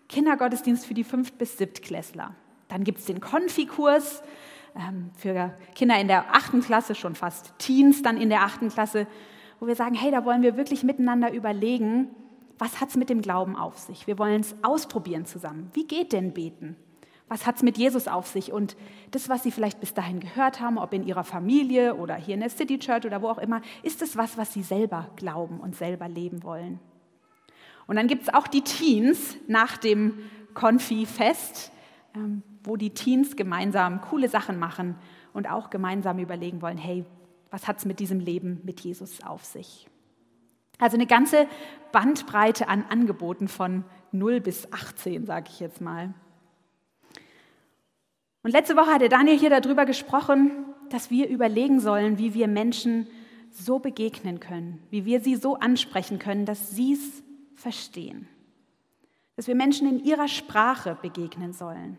Kindergottesdienst 0.08 0.86
für 0.86 0.94
die 0.94 1.02
Fünft- 1.02 1.38
bis 1.38 1.58
Siebtklässler. 1.58 2.34
Dann 2.68 2.84
gibt 2.84 3.00
es 3.00 3.06
den 3.06 3.20
Konfikurs 3.20 4.22
ähm, 4.76 5.10
für 5.16 5.54
Kinder 5.74 6.00
in 6.00 6.06
der 6.06 6.34
achten 6.34 6.60
Klasse, 6.60 6.94
schon 6.94 7.16
fast 7.16 7.52
Teens 7.58 8.02
dann 8.02 8.16
in 8.16 8.28
der 8.28 8.42
achten 8.42 8.68
Klasse 8.68 9.08
wo 9.60 9.66
wir 9.66 9.74
sagen, 9.74 9.94
hey, 9.94 10.10
da 10.10 10.24
wollen 10.24 10.42
wir 10.42 10.56
wirklich 10.56 10.82
miteinander 10.82 11.32
überlegen, 11.32 12.08
was 12.58 12.80
hat 12.80 12.90
es 12.90 12.96
mit 12.96 13.08
dem 13.08 13.22
Glauben 13.22 13.56
auf 13.56 13.78
sich? 13.78 14.06
Wir 14.06 14.18
wollen 14.18 14.40
es 14.40 14.54
ausprobieren 14.62 15.26
zusammen. 15.26 15.70
Wie 15.74 15.86
geht 15.86 16.12
denn 16.12 16.32
beten? 16.32 16.76
Was 17.28 17.46
hat 17.46 17.56
es 17.56 17.62
mit 17.62 17.76
Jesus 17.76 18.08
auf 18.08 18.26
sich? 18.26 18.52
Und 18.52 18.76
das, 19.10 19.28
was 19.28 19.42
Sie 19.42 19.50
vielleicht 19.50 19.80
bis 19.80 19.94
dahin 19.94 20.18
gehört 20.18 20.60
haben, 20.60 20.78
ob 20.78 20.94
in 20.94 21.06
Ihrer 21.06 21.24
Familie 21.24 21.94
oder 21.94 22.14
hier 22.16 22.34
in 22.34 22.40
der 22.40 22.48
City 22.48 22.78
Church 22.78 23.04
oder 23.04 23.20
wo 23.22 23.28
auch 23.28 23.38
immer, 23.38 23.60
ist 23.82 24.00
es 24.02 24.16
was, 24.16 24.38
was 24.38 24.52
Sie 24.52 24.62
selber 24.62 25.10
glauben 25.16 25.60
und 25.60 25.76
selber 25.76 26.08
leben 26.08 26.42
wollen? 26.42 26.80
Und 27.86 27.96
dann 27.96 28.06
gibt 28.06 28.22
es 28.22 28.34
auch 28.34 28.46
die 28.46 28.62
Teens 28.62 29.36
nach 29.46 29.76
dem 29.76 30.18
Konfi-Fest, 30.54 31.70
ähm, 32.14 32.42
wo 32.64 32.76
die 32.76 32.90
Teens 32.90 33.36
gemeinsam 33.36 34.00
coole 34.00 34.28
Sachen 34.28 34.58
machen 34.58 34.96
und 35.32 35.50
auch 35.50 35.70
gemeinsam 35.70 36.18
überlegen 36.18 36.62
wollen, 36.62 36.78
hey, 36.78 37.04
was 37.50 37.66
hat 37.66 37.78
es 37.78 37.84
mit 37.84 38.00
diesem 38.00 38.20
Leben 38.20 38.60
mit 38.64 38.80
Jesus 38.80 39.22
auf 39.22 39.44
sich? 39.44 39.88
Also 40.78 40.96
eine 40.96 41.06
ganze 41.06 41.46
Bandbreite 41.92 42.68
an 42.68 42.84
Angeboten 42.88 43.48
von 43.48 43.84
0 44.12 44.40
bis 44.40 44.72
18, 44.72 45.26
sage 45.26 45.46
ich 45.50 45.60
jetzt 45.60 45.80
mal. 45.80 46.14
Und 48.42 48.52
letzte 48.52 48.76
Woche 48.76 48.92
hat 48.92 49.00
der 49.00 49.08
Daniel 49.08 49.38
hier 49.38 49.50
darüber 49.50 49.84
gesprochen, 49.84 50.64
dass 50.90 51.10
wir 51.10 51.28
überlegen 51.28 51.80
sollen, 51.80 52.18
wie 52.18 52.34
wir 52.34 52.48
Menschen 52.48 53.08
so 53.50 53.78
begegnen 53.78 54.40
können, 54.40 54.80
wie 54.90 55.04
wir 55.04 55.20
sie 55.20 55.36
so 55.36 55.56
ansprechen 55.56 56.18
können, 56.18 56.46
dass 56.46 56.70
sie 56.70 56.92
es 56.92 57.22
verstehen. 57.54 58.28
Dass 59.36 59.48
wir 59.48 59.54
Menschen 59.54 59.88
in 59.88 60.04
ihrer 60.04 60.28
Sprache 60.28 60.96
begegnen 61.00 61.52
sollen. 61.52 61.98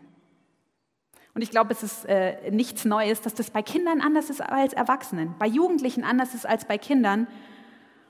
Und 1.40 1.44
ich 1.44 1.50
glaube, 1.52 1.72
es 1.72 1.82
ist 1.82 2.04
äh, 2.04 2.50
nichts 2.50 2.84
Neues, 2.84 3.22
dass 3.22 3.32
das 3.32 3.50
bei 3.50 3.62
Kindern 3.62 4.02
anders 4.02 4.28
ist 4.28 4.42
als 4.42 4.74
Erwachsenen, 4.74 5.34
bei 5.38 5.46
Jugendlichen 5.46 6.04
anders 6.04 6.34
ist 6.34 6.44
als 6.44 6.66
bei 6.66 6.76
Kindern. 6.76 7.28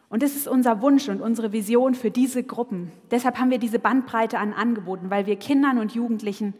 Und 0.08 0.24
das 0.24 0.34
ist 0.34 0.48
unser 0.48 0.82
Wunsch 0.82 1.08
und 1.08 1.20
unsere 1.20 1.52
Vision 1.52 1.94
für 1.94 2.10
diese 2.10 2.42
Gruppen. 2.42 2.90
Deshalb 3.12 3.38
haben 3.38 3.52
wir 3.52 3.58
diese 3.58 3.78
Bandbreite 3.78 4.40
an 4.40 4.52
Angeboten, 4.52 5.10
weil 5.10 5.26
wir 5.26 5.36
Kindern 5.36 5.78
und 5.78 5.94
Jugendlichen 5.94 6.54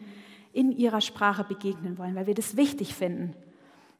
in 0.53 0.71
ihrer 0.71 1.01
Sprache 1.01 1.43
begegnen 1.43 1.97
wollen, 1.97 2.15
weil 2.15 2.27
wir 2.27 2.35
das 2.35 2.55
wichtig 2.55 2.95
finden, 2.95 3.35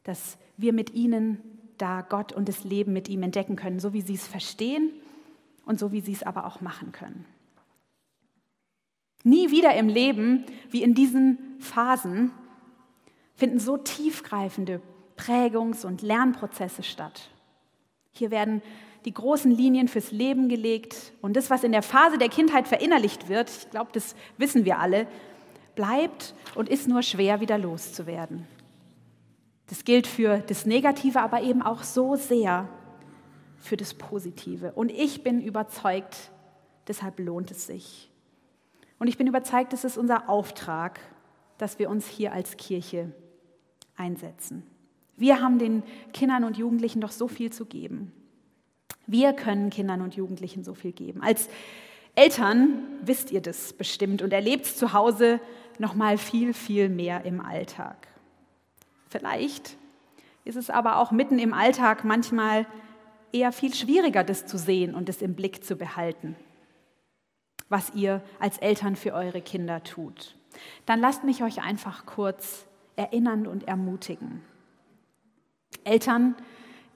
dass 0.05 0.37
wir 0.55 0.71
mit 0.71 0.93
ihnen 0.93 1.41
da 1.77 1.99
Gott 1.99 2.31
und 2.31 2.47
das 2.47 2.63
Leben 2.63 2.93
mit 2.93 3.09
ihm 3.09 3.21
entdecken 3.23 3.57
können, 3.57 3.81
so 3.81 3.91
wie 3.91 4.01
sie 4.01 4.13
es 4.13 4.25
verstehen 4.25 4.91
und 5.65 5.77
so 5.77 5.91
wie 5.91 5.99
sie 5.99 6.13
es 6.13 6.23
aber 6.23 6.45
auch 6.45 6.61
machen 6.61 6.93
können. 6.93 7.25
Nie 9.25 9.51
wieder 9.51 9.75
im 9.75 9.89
Leben, 9.89 10.45
wie 10.69 10.83
in 10.83 10.93
diesen 10.93 11.37
Phasen, 11.59 12.31
finden 13.41 13.57
so 13.57 13.75
tiefgreifende 13.75 14.81
Prägungs- 15.17 15.83
und 15.83 16.03
Lernprozesse 16.03 16.83
statt. 16.83 17.31
Hier 18.11 18.29
werden 18.29 18.61
die 19.05 19.15
großen 19.15 19.49
Linien 19.49 19.87
fürs 19.87 20.11
Leben 20.11 20.47
gelegt 20.47 21.11
und 21.23 21.35
das, 21.35 21.49
was 21.49 21.63
in 21.63 21.71
der 21.71 21.81
Phase 21.81 22.19
der 22.19 22.29
Kindheit 22.29 22.67
verinnerlicht 22.67 23.29
wird, 23.29 23.49
ich 23.49 23.71
glaube, 23.71 23.89
das 23.93 24.15
wissen 24.37 24.63
wir 24.63 24.77
alle, 24.77 25.07
bleibt 25.73 26.35
und 26.53 26.69
ist 26.69 26.87
nur 26.87 27.01
schwer 27.01 27.39
wieder 27.39 27.57
loszuwerden. 27.57 28.45
Das 29.65 29.85
gilt 29.85 30.05
für 30.05 30.37
das 30.37 30.67
Negative, 30.67 31.19
aber 31.19 31.41
eben 31.41 31.63
auch 31.63 31.81
so 31.81 32.15
sehr 32.15 32.69
für 33.57 33.75
das 33.75 33.95
Positive. 33.95 34.73
Und 34.73 34.91
ich 34.91 35.23
bin 35.23 35.41
überzeugt, 35.41 36.29
deshalb 36.87 37.17
lohnt 37.17 37.49
es 37.49 37.65
sich. 37.65 38.11
Und 38.99 39.07
ich 39.07 39.17
bin 39.17 39.25
überzeugt, 39.25 39.73
es 39.73 39.83
ist 39.83 39.97
unser 39.97 40.29
Auftrag, 40.29 40.99
dass 41.57 41.79
wir 41.79 41.89
uns 41.89 42.07
hier 42.07 42.33
als 42.33 42.55
Kirche 42.55 43.15
einsetzen. 44.01 44.63
Wir 45.15 45.39
haben 45.39 45.59
den 45.59 45.83
Kindern 46.13 46.43
und 46.43 46.57
Jugendlichen 46.57 46.99
doch 46.99 47.11
so 47.11 47.27
viel 47.27 47.51
zu 47.51 47.65
geben. 47.65 48.11
Wir 49.05 49.33
können 49.33 49.69
Kindern 49.69 50.01
und 50.01 50.15
Jugendlichen 50.15 50.63
so 50.63 50.73
viel 50.73 50.91
geben. 50.91 51.21
Als 51.21 51.47
Eltern 52.15 52.83
wisst 53.03 53.31
ihr 53.31 53.41
das 53.41 53.73
bestimmt 53.73 54.21
und 54.21 54.33
erlebt 54.33 54.65
es 54.65 54.77
zu 54.77 54.93
Hause 54.93 55.39
noch 55.77 55.93
mal 55.93 56.17
viel 56.17 56.53
viel 56.53 56.89
mehr 56.89 57.23
im 57.23 57.39
Alltag. 57.39 58.07
Vielleicht 59.09 59.77
ist 60.43 60.55
es 60.55 60.69
aber 60.69 60.97
auch 60.97 61.11
mitten 61.11 61.39
im 61.39 61.53
Alltag 61.53 62.03
manchmal 62.03 62.65
eher 63.31 63.51
viel 63.51 63.73
schwieriger, 63.73 64.23
das 64.23 64.45
zu 64.45 64.57
sehen 64.57 64.95
und 64.95 65.07
es 65.07 65.21
im 65.21 65.35
Blick 65.35 65.63
zu 65.63 65.75
behalten, 65.75 66.35
was 67.69 67.93
ihr 67.93 68.21
als 68.39 68.57
Eltern 68.57 68.95
für 68.95 69.13
eure 69.13 69.41
Kinder 69.41 69.83
tut. 69.83 70.35
Dann 70.85 70.99
lasst 70.99 71.23
mich 71.23 71.43
euch 71.43 71.61
einfach 71.61 72.05
kurz 72.05 72.65
erinnern 73.01 73.47
und 73.47 73.67
ermutigen. 73.67 74.43
Eltern, 75.83 76.35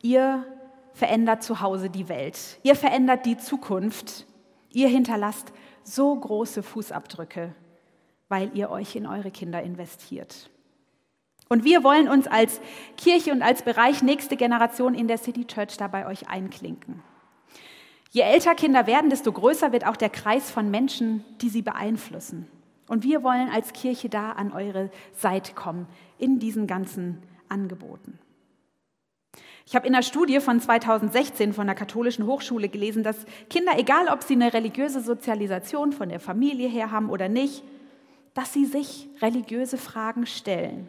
ihr 0.04 0.46
verändert 0.94 1.42
zu 1.42 1.62
Hause 1.62 1.90
die 1.90 2.08
Welt. 2.08 2.60
Ihr 2.62 2.76
verändert 2.76 3.26
die 3.26 3.38
Zukunft. 3.38 4.28
Ihr 4.72 4.88
hinterlasst 4.88 5.52
so 5.84 6.16
große 6.16 6.62
Fußabdrücke, 6.62 7.56
weil 8.30 8.52
ihr 8.54 8.70
euch 8.70 8.96
in 8.96 9.08
eure 9.08 9.32
Kinder 9.32 9.64
investiert. 9.64 10.50
Und 11.50 11.64
wir 11.64 11.84
wollen 11.84 12.08
uns 12.08 12.28
als 12.28 12.62
Kirche 12.98 13.32
und 13.32 13.42
als 13.42 13.64
Bereich 13.64 14.04
nächste 14.04 14.36
Generation 14.36 14.94
in 14.94 15.08
der 15.08 15.18
City 15.18 15.46
Church 15.46 15.78
dabei 15.78 16.08
euch 16.08 16.30
einklinken. 16.30 17.02
Je 18.12 18.22
älter 18.22 18.56
Kinder 18.56 18.88
werden, 18.88 19.10
desto 19.10 19.32
größer 19.32 19.72
wird 19.72 19.86
auch 19.86 19.98
der 19.98 20.10
Kreis 20.10 20.50
von 20.50 20.72
Menschen, 20.72 21.26
die 21.42 21.50
sie 21.50 21.62
beeinflussen. 21.62 22.48
Und 22.88 23.04
wir 23.04 23.24
wollen 23.24 23.50
als 23.50 23.74
Kirche 23.74 24.10
da 24.10 24.32
an 24.32 24.52
eure 24.52 24.92
Seite 25.14 25.54
kommen 25.54 25.88
in 26.18 26.40
diesen 26.40 26.68
ganzen 26.68 27.24
Angeboten. 27.50 28.20
Ich 29.68 29.76
habe 29.76 29.88
in 29.88 29.96
einer 29.96 30.04
Studie 30.04 30.40
von 30.40 30.60
2016 30.60 31.54
von 31.54 31.66
der 31.66 31.76
Katholischen 31.76 32.28
Hochschule 32.28 32.70
gelesen, 32.70 33.02
dass 33.02 33.26
Kinder, 33.50 33.74
egal 33.78 34.08
ob 34.10 34.22
sie 34.22 34.36
eine 34.36 34.54
religiöse 34.54 35.02
Sozialisation 35.02 35.92
von 35.92 36.10
der 36.10 36.20
Familie 36.20 36.70
her 36.70 36.92
haben 36.92 37.10
oder 37.10 37.30
nicht, 37.30 37.64
dass 38.36 38.54
sie 38.54 38.66
sich 38.66 39.08
religiöse 39.22 39.78
Fragen 39.78 40.28
stellen, 40.28 40.88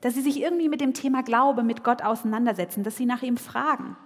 dass 0.00 0.14
sie 0.14 0.22
sich 0.22 0.40
irgendwie 0.40 0.68
mit 0.68 0.80
dem 0.80 0.92
Thema 0.92 1.22
Glaube, 1.22 1.62
mit 1.62 1.84
Gott 1.84 2.02
auseinandersetzen, 2.02 2.82
dass 2.82 2.96
sie 2.96 3.06
nach 3.06 3.22
ihm 3.22 3.36
fragen. 3.36 3.96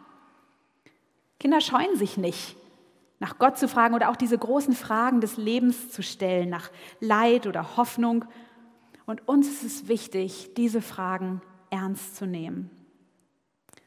Kinder 1.39 1.63
scheuen 1.63 1.97
sich 1.97 2.19
nicht, 2.19 2.57
nach 3.21 3.39
Gott 3.39 3.59
zu 3.59 3.69
fragen 3.69 3.95
oder 3.95 4.11
auch 4.11 4.17
diese 4.17 4.37
großen 4.37 4.75
Fragen 4.75 5.21
des 5.21 5.37
Lebens 5.37 5.91
zu 5.91 6.03
stellen, 6.03 6.49
nach 6.49 6.71
Leid 6.99 7.47
oder 7.47 7.77
Hoffnung. 7.77 8.25
Und 9.07 9.29
uns 9.29 9.49
ist 9.49 9.63
es 9.63 9.89
wichtig, 9.89 10.55
diese 10.57 10.83
Fragen 10.83 11.41
ernst 11.71 12.17
zu 12.17 12.27
nehmen 12.27 12.71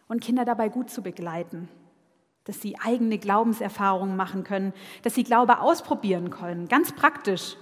und 0.07 0.21
Kinder 0.21 0.45
dabei 0.45 0.69
gut 0.69 0.89
zu 0.89 1.01
begleiten, 1.01 1.67
dass 2.43 2.61
sie 2.61 2.77
eigene 2.79 3.17
Glaubenserfahrungen 3.17 4.15
machen 4.15 4.43
können, 4.43 4.73
dass 5.01 5.15
sie 5.15 5.23
Glaube 5.23 5.59
ausprobieren 5.59 6.29
können, 6.29 6.67
ganz 6.67 6.91
praktisch. 6.91 7.57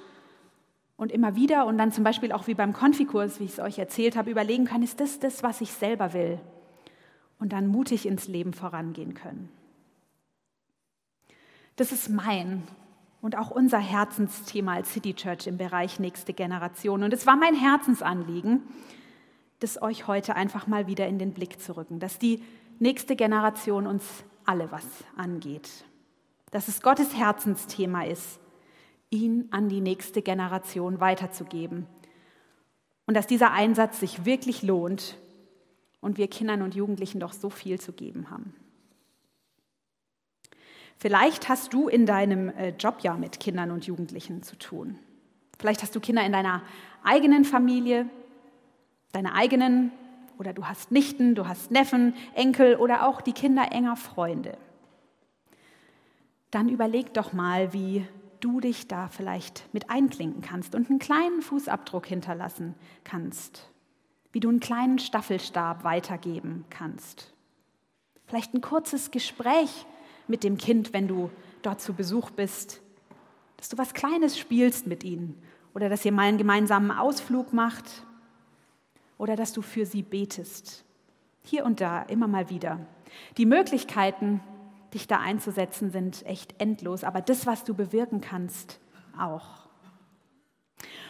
Und 0.98 1.12
immer 1.12 1.36
wieder 1.36 1.66
und 1.66 1.78
dann 1.78 1.92
zum 1.92 2.04
Beispiel 2.04 2.32
auch 2.32 2.48
wie 2.48 2.54
beim 2.54 2.74
Konfikurs, 2.74 3.40
wie 3.40 3.46
ich 3.46 3.54
es 3.54 3.60
euch 3.60 3.80
erzählt 3.80 4.16
habe, 4.16 4.30
überlegen 4.30 4.66
können, 4.66 4.84
ist 4.84 5.00
das 5.00 5.18
das, 5.20 5.42
was 5.42 5.62
ich 5.62 5.72
selber 5.72 6.14
will? 6.14 6.40
Und 7.40 7.54
dann 7.54 7.68
mutig 7.68 8.06
ins 8.06 8.28
Leben 8.28 8.54
vorangehen 8.54 9.16
können. 9.16 9.50
Das 11.76 11.92
ist 11.92 12.10
mein 12.10 12.64
und 13.22 13.38
auch 13.38 13.52
unser 13.52 13.80
Herzensthema 13.80 14.76
als 14.76 14.94
City 14.94 15.14
Church 15.14 15.48
im 15.48 15.58
Bereich 15.58 16.00
nächste 16.00 16.34
Generation. 16.34 17.04
Und 17.04 17.14
es 17.14 17.26
war 17.26 17.38
mein 17.38 17.56
Herzensanliegen, 17.56 18.64
das 19.60 19.82
euch 19.82 20.08
heute 20.08 20.36
einfach 20.36 20.68
mal 20.68 20.88
wieder 20.88 21.08
in 21.08 21.20
den 21.20 21.34
Blick 21.34 21.62
zu 21.62 21.78
rücken, 21.78 22.00
dass 22.00 22.18
die 22.18 22.44
nächste 22.80 23.16
Generation 23.16 23.86
uns 23.86 24.04
alle 24.44 24.72
was 24.72 24.86
angeht, 25.16 25.70
dass 26.50 26.68
es 26.68 26.82
Gottes 26.82 27.16
Herzensthema 27.16 28.04
ist, 28.06 28.40
ihn 29.12 29.48
an 29.52 29.70
die 29.70 29.82
nächste 29.82 30.22
Generation 30.22 31.00
weiterzugeben 31.00 31.86
und 33.06 33.16
dass 33.16 33.28
dieser 33.28 33.52
Einsatz 33.52 34.00
sich 34.00 34.26
wirklich 34.26 34.64
lohnt 34.64 35.18
und 36.00 36.18
wir 36.18 36.28
Kindern 36.28 36.64
und 36.64 36.74
Jugendlichen 36.74 37.20
doch 37.20 37.34
so 37.34 37.50
viel 37.52 37.80
zu 37.80 37.94
geben 37.94 38.32
haben. 38.32 38.56
Vielleicht 41.02 41.50
hast 41.50 41.74
du 41.74 41.88
in 41.88 42.06
deinem 42.06 42.50
äh, 42.50 42.76
Job 42.78 42.98
ja 43.02 43.16
mit 43.16 43.40
Kindern 43.40 43.72
und 43.72 43.88
Jugendlichen 43.88 44.44
zu 44.44 44.56
tun. 44.56 45.00
Vielleicht 45.58 45.82
hast 45.82 45.96
du 45.96 46.00
Kinder 46.00 46.24
in 46.24 46.32
deiner 46.32 46.62
eigenen 47.04 47.44
Familie, 47.44 48.08
deine 49.12 49.34
eigenen 49.34 49.92
oder 50.38 50.54
du 50.54 50.68
hast 50.68 50.92
Nichten, 50.92 51.34
du 51.34 51.48
hast 51.48 51.72
Neffen, 51.72 52.14
Enkel 52.36 52.76
oder 52.76 53.08
auch 53.08 53.22
die 53.22 53.34
Kinder 53.34 53.72
enger 53.72 53.96
Freunde. 53.96 54.56
Dann 56.52 56.70
überleg 56.70 57.16
doch 57.16 57.34
mal, 57.34 57.74
wie 57.74 58.06
du 58.40 58.60
dich 58.60 58.88
da 58.88 59.08
vielleicht 59.08 59.74
mit 59.74 59.90
einklinken 59.90 60.44
kannst 60.44 60.76
und 60.76 60.88
einen 60.92 61.00
kleinen 61.00 61.42
Fußabdruck 61.42 62.06
hinterlassen 62.06 62.76
kannst, 63.04 63.72
wie 64.34 64.40
du 64.40 64.50
einen 64.50 64.60
kleinen 64.60 65.00
Staffelstab 65.00 65.84
weitergeben 65.84 66.64
kannst. 66.70 67.34
Vielleicht 68.28 68.54
ein 68.54 68.62
kurzes 68.62 69.10
Gespräch 69.10 69.88
mit 70.32 70.44
dem 70.44 70.58
Kind, 70.58 70.94
wenn 70.94 71.08
du 71.08 71.30
dort 71.62 71.82
zu 71.82 71.94
Besuch 71.94 72.32
bist, 72.32 72.82
dass 73.58 73.70
du 73.70 73.78
was 73.78 73.94
Kleines 73.94 74.40
spielst 74.40 74.88
mit 74.88 75.04
ihnen 75.04 75.40
oder 75.76 75.88
dass 75.88 76.04
ihr 76.04 76.12
mal 76.12 76.24
einen 76.24 76.40
gemeinsamen 76.40 76.90
Ausflug 76.90 77.54
macht 77.54 78.04
oder 79.20 79.36
dass 79.36 79.54
du 79.54 79.62
für 79.62 79.86
sie 79.86 80.02
betest. 80.02 80.84
Hier 81.44 81.66
und 81.66 81.80
da, 81.80 82.02
immer 82.04 82.28
mal 82.28 82.50
wieder. 82.50 82.80
Die 83.38 83.46
Möglichkeiten, 83.46 84.42
dich 84.94 85.08
da 85.08 85.20
einzusetzen, 85.20 85.92
sind 85.92 86.26
echt 86.26 86.60
endlos, 86.60 87.04
aber 87.04 87.22
das, 87.22 87.46
was 87.46 87.64
du 87.64 87.76
bewirken 87.76 88.22
kannst, 88.22 88.80
auch. 89.18 89.68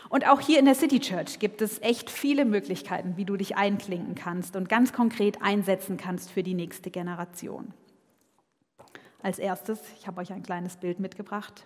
Und 0.10 0.28
auch 0.28 0.42
hier 0.42 0.60
in 0.60 0.66
der 0.66 0.76
City 0.76 1.00
Church 1.00 1.40
gibt 1.40 1.62
es 1.62 1.82
echt 1.82 2.10
viele 2.10 2.44
Möglichkeiten, 2.44 3.16
wie 3.16 3.24
du 3.24 3.38
dich 3.38 3.56
einklinken 3.56 4.14
kannst 4.14 4.58
und 4.58 4.68
ganz 4.68 4.92
konkret 4.92 5.42
einsetzen 5.42 5.96
kannst 5.96 6.32
für 6.32 6.44
die 6.44 6.54
nächste 6.54 6.92
Generation. 6.92 7.74
Als 9.24 9.40
erstes, 9.40 9.80
ich 10.00 10.08
habe 10.08 10.22
euch 10.22 10.32
ein 10.34 10.44
kleines 10.44 10.78
Bild 10.78 11.00
mitgebracht. 11.00 11.66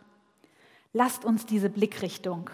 Lasst 0.94 1.26
uns 1.26 1.46
diese 1.46 1.70
Blickrichtung 1.70 2.50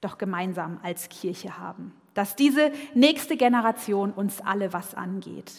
doch 0.00 0.18
gemeinsam 0.18 0.78
als 0.82 1.08
Kirche 1.08 1.58
haben 1.58 1.92
dass 2.16 2.34
diese 2.34 2.72
nächste 2.94 3.36
Generation 3.36 4.10
uns 4.10 4.40
alle 4.40 4.72
was 4.72 4.94
angeht. 4.94 5.52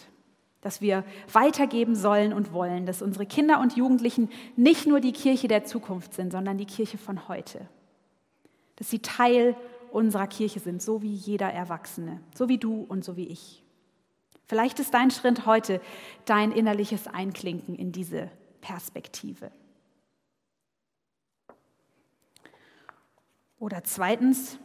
Dass 0.60 0.80
wir 0.80 1.04
weitergeben 1.32 1.94
sollen 1.94 2.32
und 2.32 2.52
wollen, 2.52 2.84
dass 2.84 3.00
unsere 3.00 3.26
Kinder 3.26 3.60
und 3.60 3.76
Jugendlichen 3.76 4.28
nicht 4.56 4.84
nur 4.84 4.98
die 4.98 5.12
Kirche 5.12 5.46
der 5.46 5.64
Zukunft 5.64 6.14
sind, 6.14 6.32
sondern 6.32 6.58
die 6.58 6.66
Kirche 6.66 6.98
von 6.98 7.28
heute. 7.28 7.68
Dass 8.74 8.90
sie 8.90 8.98
Teil 8.98 9.54
unserer 9.92 10.26
Kirche 10.26 10.58
sind, 10.58 10.82
so 10.82 11.00
wie 11.00 11.14
jeder 11.14 11.50
Erwachsene, 11.52 12.20
so 12.34 12.48
wie 12.48 12.58
du 12.58 12.84
und 12.88 13.04
so 13.04 13.16
wie 13.16 13.28
ich. 13.28 13.62
Vielleicht 14.46 14.80
ist 14.80 14.92
dein 14.92 15.12
Schritt 15.12 15.46
heute 15.46 15.80
dein 16.24 16.50
innerliches 16.50 17.06
Einklinken 17.06 17.76
in 17.76 17.92
diese 17.92 18.30
Perspektive. 18.60 19.50
Oder 23.58 23.82
zweitens, 23.84 24.58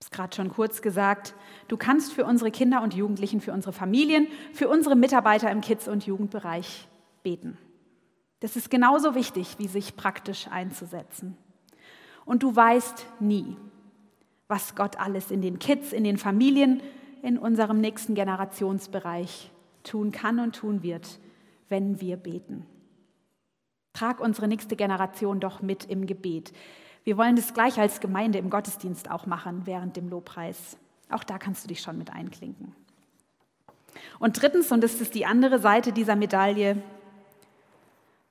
es 0.00 0.10
gerade 0.10 0.34
schon 0.34 0.50
kurz 0.50 0.80
gesagt, 0.80 1.34
du 1.68 1.76
kannst 1.76 2.12
für 2.12 2.24
unsere 2.24 2.50
Kinder 2.50 2.82
und 2.82 2.94
Jugendlichen, 2.94 3.40
für 3.40 3.52
unsere 3.52 3.72
Familien, 3.72 4.28
für 4.54 4.68
unsere 4.68 4.96
Mitarbeiter 4.96 5.50
im 5.50 5.60
Kids- 5.60 5.88
und 5.88 6.06
Jugendbereich 6.06 6.88
beten. 7.22 7.58
Das 8.40 8.56
ist 8.56 8.70
genauso 8.70 9.14
wichtig, 9.14 9.58
wie 9.58 9.68
sich 9.68 9.96
praktisch 9.96 10.48
einzusetzen. 10.48 11.36
Und 12.24 12.42
du 12.42 12.56
weißt 12.56 13.06
nie, 13.20 13.56
was 14.48 14.74
Gott 14.74 14.98
alles 14.98 15.30
in 15.30 15.42
den 15.42 15.58
Kids, 15.58 15.92
in 15.92 16.04
den 16.04 16.16
Familien, 16.16 16.82
in 17.22 17.38
unserem 17.38 17.80
nächsten 17.80 18.14
Generationsbereich 18.14 19.50
tun 19.82 20.10
kann 20.10 20.40
und 20.40 20.56
tun 20.56 20.82
wird, 20.82 21.20
wenn 21.70 22.00
wir 22.00 22.18
beten. 22.18 22.66
Trag 23.94 24.20
unsere 24.20 24.46
nächste 24.46 24.76
Generation 24.76 25.40
doch 25.40 25.62
mit 25.62 25.86
im 25.86 26.06
Gebet. 26.06 26.52
Wir 27.02 27.16
wollen 27.16 27.36
das 27.36 27.54
gleich 27.54 27.80
als 27.80 28.00
Gemeinde 28.00 28.38
im 28.38 28.50
Gottesdienst 28.50 29.10
auch 29.10 29.26
machen 29.26 29.62
während 29.64 29.96
dem 29.96 30.08
Lobpreis. 30.08 30.76
Auch 31.08 31.24
da 31.24 31.38
kannst 31.38 31.64
du 31.64 31.68
dich 31.68 31.80
schon 31.80 31.96
mit 31.96 32.12
einklinken. 32.12 32.74
Und 34.18 34.40
drittens, 34.40 34.70
und 34.70 34.82
das 34.84 35.00
ist 35.00 35.14
die 35.14 35.26
andere 35.26 35.58
Seite 35.58 35.92
dieser 35.92 36.14
Medaille, 36.14 36.82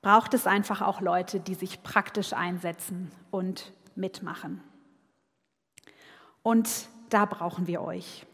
braucht 0.02 0.32
es 0.32 0.46
einfach 0.46 0.80
auch 0.80 1.00
Leute, 1.00 1.40
die 1.40 1.54
sich 1.54 1.82
praktisch 1.82 2.32
einsetzen 2.32 3.10
und 3.30 3.72
mitmachen. 3.94 4.62
Und 6.42 6.88
da 7.10 7.26
brauchen 7.26 7.66
wir 7.66 7.82
euch. 7.82 8.26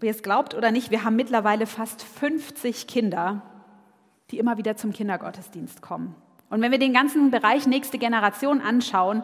Ob 0.00 0.04
ihr 0.04 0.12
es 0.12 0.22
glaubt 0.22 0.54
oder 0.54 0.70
nicht, 0.70 0.90
wir 0.90 1.04
haben 1.04 1.14
mittlerweile 1.14 1.66
fast 1.66 2.02
50 2.02 2.86
Kinder, 2.86 3.42
die 4.30 4.38
immer 4.38 4.56
wieder 4.56 4.74
zum 4.74 4.94
Kindergottesdienst 4.94 5.82
kommen. 5.82 6.14
Und 6.48 6.62
wenn 6.62 6.72
wir 6.72 6.78
den 6.78 6.94
ganzen 6.94 7.30
Bereich 7.30 7.66
nächste 7.66 7.98
Generation 7.98 8.62
anschauen, 8.62 9.22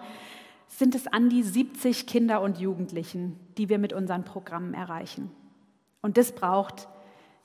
sind 0.67 0.95
es 0.95 1.07
an 1.07 1.31
die 1.31 1.43
70 1.43 2.07
Kinder 2.07 2.43
und 2.43 2.59
Jugendlichen, 2.59 3.41
die 3.57 3.71
wir 3.71 3.79
mit 3.79 3.95
unseren 3.95 4.25
Programmen 4.25 4.75
erreichen. 4.75 5.31
Und 6.03 6.19
das 6.19 6.33
braucht 6.33 6.89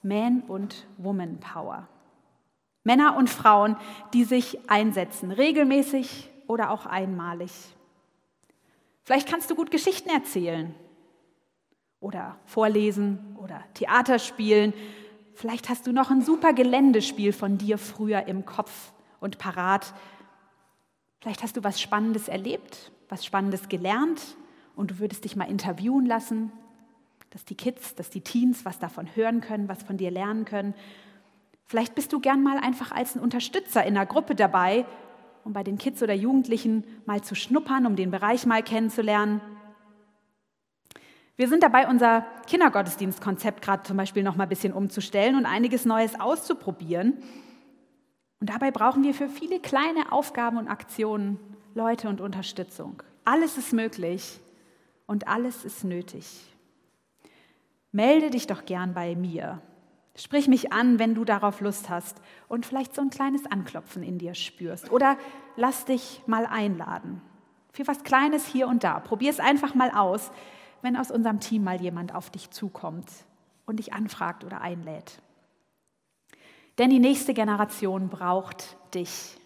Man- 0.03 0.41
und 0.41 0.85
Woman 0.97 1.39
Power. 1.39 1.87
Männer 2.83 3.15
und 3.15 3.29
Frauen, 3.29 3.77
die 4.13 4.25
sich 4.25 4.69
einsetzen, 4.69 5.31
regelmäßig 5.31 6.29
oder 6.47 6.69
auch 6.69 6.85
einmalig. 6.85 7.53
Vielleicht 9.05 9.29
kannst 9.29 9.49
du 9.49 9.55
gut 9.55 9.71
Geschichten 9.71 10.09
erzählen 10.09 10.75
oder 12.01 12.37
vorlesen 12.45 13.37
oder 13.41 13.63
Theater 13.73 14.19
spielen. 14.19 14.73
Vielleicht 15.33 15.69
hast 15.69 15.87
du 15.87 15.93
noch 15.93 16.11
ein 16.11 16.21
super 16.21 16.51
Geländespiel 16.51 17.31
von 17.31 17.57
dir 17.57 17.77
früher 17.77 18.27
im 18.27 18.45
Kopf, 18.45 18.91
und 19.21 19.37
parat. 19.37 19.93
Vielleicht 21.21 21.43
hast 21.43 21.55
du 21.55 21.63
was 21.63 21.79
Spannendes 21.79 22.27
erlebt, 22.27 22.91
was 23.07 23.23
Spannendes 23.23 23.69
gelernt 23.69 24.35
und 24.75 24.91
du 24.91 24.99
würdest 24.99 25.23
dich 25.23 25.37
mal 25.37 25.45
interviewen 25.45 26.05
lassen, 26.05 26.51
dass 27.29 27.45
die 27.45 27.55
Kids, 27.55 27.95
dass 27.95 28.09
die 28.09 28.21
Teens 28.21 28.65
was 28.65 28.79
davon 28.79 29.15
hören 29.15 29.39
können, 29.39 29.69
was 29.69 29.83
von 29.83 29.95
dir 29.95 30.11
lernen 30.11 30.43
können. 30.43 30.73
Vielleicht 31.65 31.95
bist 31.95 32.11
du 32.11 32.19
gern 32.19 32.43
mal 32.43 32.57
einfach 32.57 32.91
als 32.91 33.15
ein 33.15 33.21
Unterstützer 33.21 33.85
in 33.85 33.95
einer 33.95 34.05
Gruppe 34.05 34.35
dabei, 34.35 34.85
um 35.45 35.53
bei 35.53 35.63
den 35.63 35.77
Kids 35.77 36.03
oder 36.03 36.13
Jugendlichen 36.13 36.83
mal 37.05 37.21
zu 37.21 37.35
schnuppern, 37.35 37.85
um 37.85 37.95
den 37.95 38.11
Bereich 38.11 38.45
mal 38.45 38.63
kennenzulernen. 38.63 39.39
Wir 41.37 41.47
sind 41.47 41.63
dabei, 41.63 41.87
unser 41.87 42.25
Kindergottesdienstkonzept 42.47 43.61
gerade 43.61 43.83
zum 43.83 43.97
Beispiel 43.97 44.23
noch 44.23 44.35
mal 44.35 44.43
ein 44.43 44.49
bisschen 44.49 44.73
umzustellen 44.73 45.35
und 45.35 45.45
einiges 45.45 45.85
Neues 45.85 46.19
auszuprobieren. 46.19 47.17
Und 48.39 48.49
dabei 48.49 48.71
brauchen 48.71 49.03
wir 49.03 49.13
für 49.13 49.29
viele 49.29 49.59
kleine 49.59 50.11
Aufgaben 50.11 50.57
und 50.57 50.67
Aktionen 50.67 51.39
Leute 51.73 52.09
und 52.09 52.21
Unterstützung. 52.21 53.01
Alles 53.23 53.57
ist 53.57 53.71
möglich 53.71 54.39
und 55.05 55.27
alles 55.27 55.63
ist 55.63 55.83
nötig. 55.83 56.25
Melde 57.91 58.29
dich 58.29 58.47
doch 58.47 58.65
gern 58.65 58.93
bei 58.93 59.15
mir. 59.15 59.61
Sprich 60.15 60.47
mich 60.47 60.73
an, 60.73 60.99
wenn 60.99 61.15
du 61.15 61.23
darauf 61.23 61.61
Lust 61.61 61.89
hast 61.89 62.21
und 62.47 62.65
vielleicht 62.65 62.93
so 62.93 63.01
ein 63.01 63.09
kleines 63.09 63.45
Anklopfen 63.45 64.03
in 64.03 64.17
dir 64.17 64.35
spürst. 64.35 64.91
Oder 64.91 65.17
lass 65.55 65.85
dich 65.85 66.21
mal 66.25 66.45
einladen. 66.45 67.21
Für 67.71 67.87
was 67.87 68.03
Kleines 68.03 68.45
hier 68.45 68.67
und 68.67 68.83
da. 68.83 68.99
Probier 68.99 69.29
es 69.29 69.39
einfach 69.39 69.73
mal 69.73 69.91
aus, 69.91 70.31
wenn 70.81 70.97
aus 70.97 71.11
unserem 71.11 71.39
Team 71.39 71.63
mal 71.63 71.81
jemand 71.81 72.13
auf 72.13 72.29
dich 72.29 72.49
zukommt 72.51 73.07
und 73.65 73.77
dich 73.77 73.93
anfragt 73.93 74.43
oder 74.43 74.61
einlädt. 74.61 75.21
Denn 76.77 76.89
die 76.89 76.99
nächste 76.99 77.33
Generation 77.33 78.09
braucht 78.09 78.77
dich. 78.93 79.37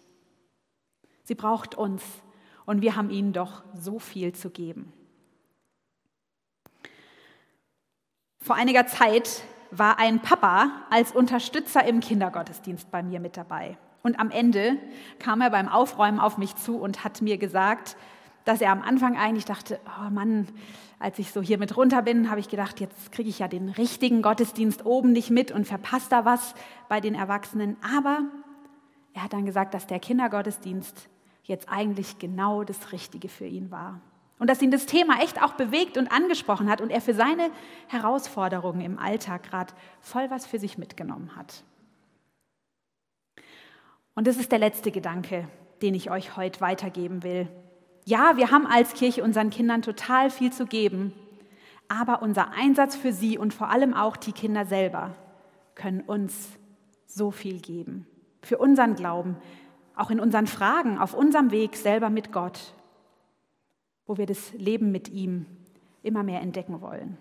Sie 1.24 1.34
braucht 1.34 1.74
uns 1.74 2.02
und 2.64 2.82
wir 2.82 2.96
haben 2.96 3.10
ihnen 3.10 3.32
doch 3.32 3.62
so 3.74 3.98
viel 3.98 4.32
zu 4.32 4.50
geben. 4.50 4.92
Vor 8.40 8.54
einiger 8.54 8.86
Zeit 8.86 9.42
war 9.72 9.98
ein 9.98 10.22
Papa 10.22 10.70
als 10.88 11.12
Unterstützer 11.12 11.84
im 11.84 12.00
Kindergottesdienst 12.00 12.90
bei 12.90 13.02
mir 13.02 13.18
mit 13.18 13.36
dabei. 13.36 13.76
Und 14.02 14.20
am 14.20 14.30
Ende 14.30 14.78
kam 15.18 15.40
er 15.40 15.50
beim 15.50 15.68
Aufräumen 15.68 16.20
auf 16.20 16.38
mich 16.38 16.54
zu 16.54 16.76
und 16.78 17.02
hat 17.02 17.22
mir 17.22 17.38
gesagt, 17.38 17.96
dass 18.46 18.60
er 18.60 18.70
am 18.70 18.80
Anfang 18.80 19.18
eigentlich 19.18 19.44
dachte, 19.44 19.80
oh 20.00 20.08
Mann, 20.08 20.46
als 21.00 21.18
ich 21.18 21.32
so 21.32 21.42
hier 21.42 21.58
mit 21.58 21.76
runter 21.76 22.00
bin, 22.00 22.30
habe 22.30 22.40
ich 22.40 22.48
gedacht, 22.48 22.80
jetzt 22.80 23.10
kriege 23.10 23.28
ich 23.28 23.40
ja 23.40 23.48
den 23.48 23.68
richtigen 23.68 24.22
Gottesdienst 24.22 24.86
oben 24.86 25.12
nicht 25.12 25.30
mit 25.30 25.50
und 25.50 25.66
verpasse 25.66 26.08
da 26.08 26.24
was 26.24 26.54
bei 26.88 27.00
den 27.00 27.16
Erwachsenen. 27.16 27.76
Aber 27.82 28.20
er 29.14 29.24
hat 29.24 29.32
dann 29.32 29.46
gesagt, 29.46 29.74
dass 29.74 29.88
der 29.88 29.98
Kindergottesdienst 29.98 31.08
jetzt 31.42 31.68
eigentlich 31.68 32.18
genau 32.18 32.62
das 32.62 32.92
Richtige 32.92 33.28
für 33.28 33.46
ihn 33.46 33.72
war. 33.72 34.00
Und 34.38 34.48
dass 34.48 34.62
ihn 34.62 34.70
das 34.70 34.86
Thema 34.86 35.20
echt 35.22 35.42
auch 35.42 35.54
bewegt 35.54 35.98
und 35.98 36.12
angesprochen 36.12 36.70
hat 36.70 36.80
und 36.80 36.90
er 36.90 37.00
für 37.00 37.14
seine 37.14 37.50
Herausforderungen 37.88 38.80
im 38.80 38.98
Alltag 38.98 39.42
gerade 39.42 39.74
voll 40.00 40.30
was 40.30 40.46
für 40.46 40.60
sich 40.60 40.78
mitgenommen 40.78 41.34
hat. 41.34 41.64
Und 44.14 44.28
das 44.28 44.36
ist 44.36 44.52
der 44.52 44.60
letzte 44.60 44.92
Gedanke, 44.92 45.48
den 45.82 45.94
ich 45.94 46.10
euch 46.10 46.36
heute 46.36 46.60
weitergeben 46.60 47.24
will. 47.24 47.48
Ja, 48.08 48.36
wir 48.36 48.52
haben 48.52 48.68
als 48.68 48.94
Kirche 48.94 49.24
unseren 49.24 49.50
Kindern 49.50 49.82
total 49.82 50.30
viel 50.30 50.52
zu 50.52 50.64
geben, 50.66 51.12
aber 51.88 52.22
unser 52.22 52.52
Einsatz 52.52 52.94
für 52.94 53.12
sie 53.12 53.36
und 53.36 53.52
vor 53.52 53.68
allem 53.68 53.94
auch 53.94 54.16
die 54.16 54.30
Kinder 54.30 54.64
selber 54.64 55.16
können 55.74 56.02
uns 56.02 56.50
so 57.08 57.32
viel 57.32 57.60
geben. 57.60 58.06
Für 58.42 58.58
unseren 58.58 58.94
Glauben, 58.94 59.36
auch 59.96 60.10
in 60.10 60.20
unseren 60.20 60.46
Fragen, 60.46 60.98
auf 60.98 61.14
unserem 61.14 61.50
Weg 61.50 61.74
selber 61.74 62.08
mit 62.08 62.30
Gott, 62.30 62.74
wo 64.06 64.16
wir 64.18 64.26
das 64.26 64.52
Leben 64.52 64.92
mit 64.92 65.08
ihm 65.08 65.44
immer 66.04 66.22
mehr 66.22 66.42
entdecken 66.42 66.80
wollen. 66.80 67.18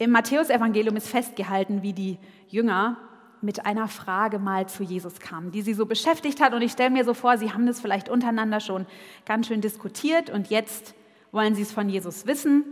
Im 0.00 0.10
Matthäusevangelium 0.10 0.96
ist 0.96 1.08
festgehalten, 1.08 1.82
wie 1.82 1.92
die 1.92 2.18
Jünger 2.48 2.96
mit 3.42 3.66
einer 3.66 3.88
Frage 3.88 4.38
mal 4.38 4.68
zu 4.68 4.82
Jesus 4.82 5.20
kamen, 5.20 5.50
die 5.50 5.62
sie 5.62 5.74
so 5.74 5.86
beschäftigt 5.86 6.40
hat. 6.40 6.54
Und 6.54 6.62
ich 6.62 6.72
stelle 6.72 6.90
mir 6.90 7.04
so 7.04 7.14
vor, 7.14 7.38
sie 7.38 7.52
haben 7.52 7.66
das 7.66 7.80
vielleicht 7.80 8.08
untereinander 8.08 8.60
schon 8.60 8.86
ganz 9.24 9.46
schön 9.46 9.60
diskutiert 9.60 10.30
und 10.30 10.48
jetzt 10.48 10.94
wollen 11.32 11.54
sie 11.54 11.62
es 11.62 11.72
von 11.72 11.88
Jesus 11.88 12.26
wissen 12.26 12.64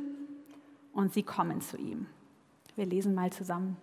und 0.92 1.12
sie 1.12 1.22
kommen 1.22 1.60
zu 1.60 1.76
ihm. 1.76 2.06
Wir 2.74 2.86
lesen 2.86 3.14
mal 3.14 3.32
zusammen. 3.32 3.76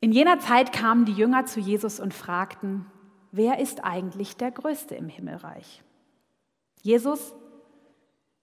In 0.00 0.12
jener 0.12 0.38
Zeit 0.38 0.72
kamen 0.72 1.06
die 1.06 1.14
Jünger 1.14 1.46
zu 1.46 1.60
Jesus 1.60 1.98
und 1.98 2.12
fragten, 2.12 2.86
wer 3.32 3.58
ist 3.58 3.84
eigentlich 3.84 4.36
der 4.36 4.50
Größte 4.50 4.94
im 4.94 5.08
Himmelreich? 5.08 5.82
Jesus, 6.82 7.34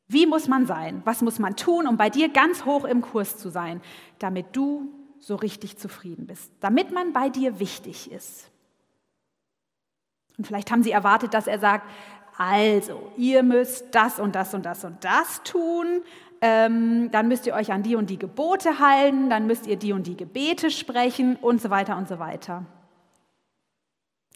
wie 0.07 0.25
muss 0.25 0.47
man 0.47 0.65
sein? 0.65 1.01
Was 1.05 1.21
muss 1.21 1.39
man 1.39 1.55
tun, 1.55 1.87
um 1.87 1.97
bei 1.97 2.09
dir 2.09 2.29
ganz 2.29 2.65
hoch 2.65 2.83
im 2.83 3.01
Kurs 3.01 3.37
zu 3.37 3.49
sein, 3.49 3.81
damit 4.19 4.55
du 4.55 4.89
so 5.21 5.35
richtig 5.35 5.77
zufrieden 5.77 6.25
bist, 6.25 6.51
damit 6.59 6.91
man 6.91 7.13
bei 7.13 7.29
dir 7.29 7.59
wichtig 7.59 8.11
ist. 8.11 8.49
Und 10.37 10.47
vielleicht 10.47 10.71
haben 10.71 10.83
Sie 10.83 10.91
erwartet, 10.91 11.33
dass 11.33 11.47
er 11.47 11.59
sagt, 11.59 11.87
also, 12.37 13.11
ihr 13.17 13.43
müsst 13.43 13.93
das 13.93 14.19
und 14.19 14.35
das 14.35 14.53
und 14.53 14.65
das 14.65 14.83
und 14.83 15.03
das 15.03 15.43
tun, 15.43 16.01
ähm, 16.41 17.11
dann 17.11 17.27
müsst 17.27 17.45
ihr 17.45 17.53
euch 17.53 17.71
an 17.71 17.83
die 17.83 17.95
und 17.95 18.09
die 18.09 18.17
Gebote 18.17 18.79
halten, 18.79 19.29
dann 19.29 19.45
müsst 19.45 19.67
ihr 19.67 19.77
die 19.77 19.93
und 19.93 20.07
die 20.07 20.17
Gebete 20.17 20.71
sprechen 20.71 21.35
und 21.35 21.61
so 21.61 21.69
weiter 21.69 21.97
und 21.97 22.07
so 22.07 22.17
weiter. 22.17 22.65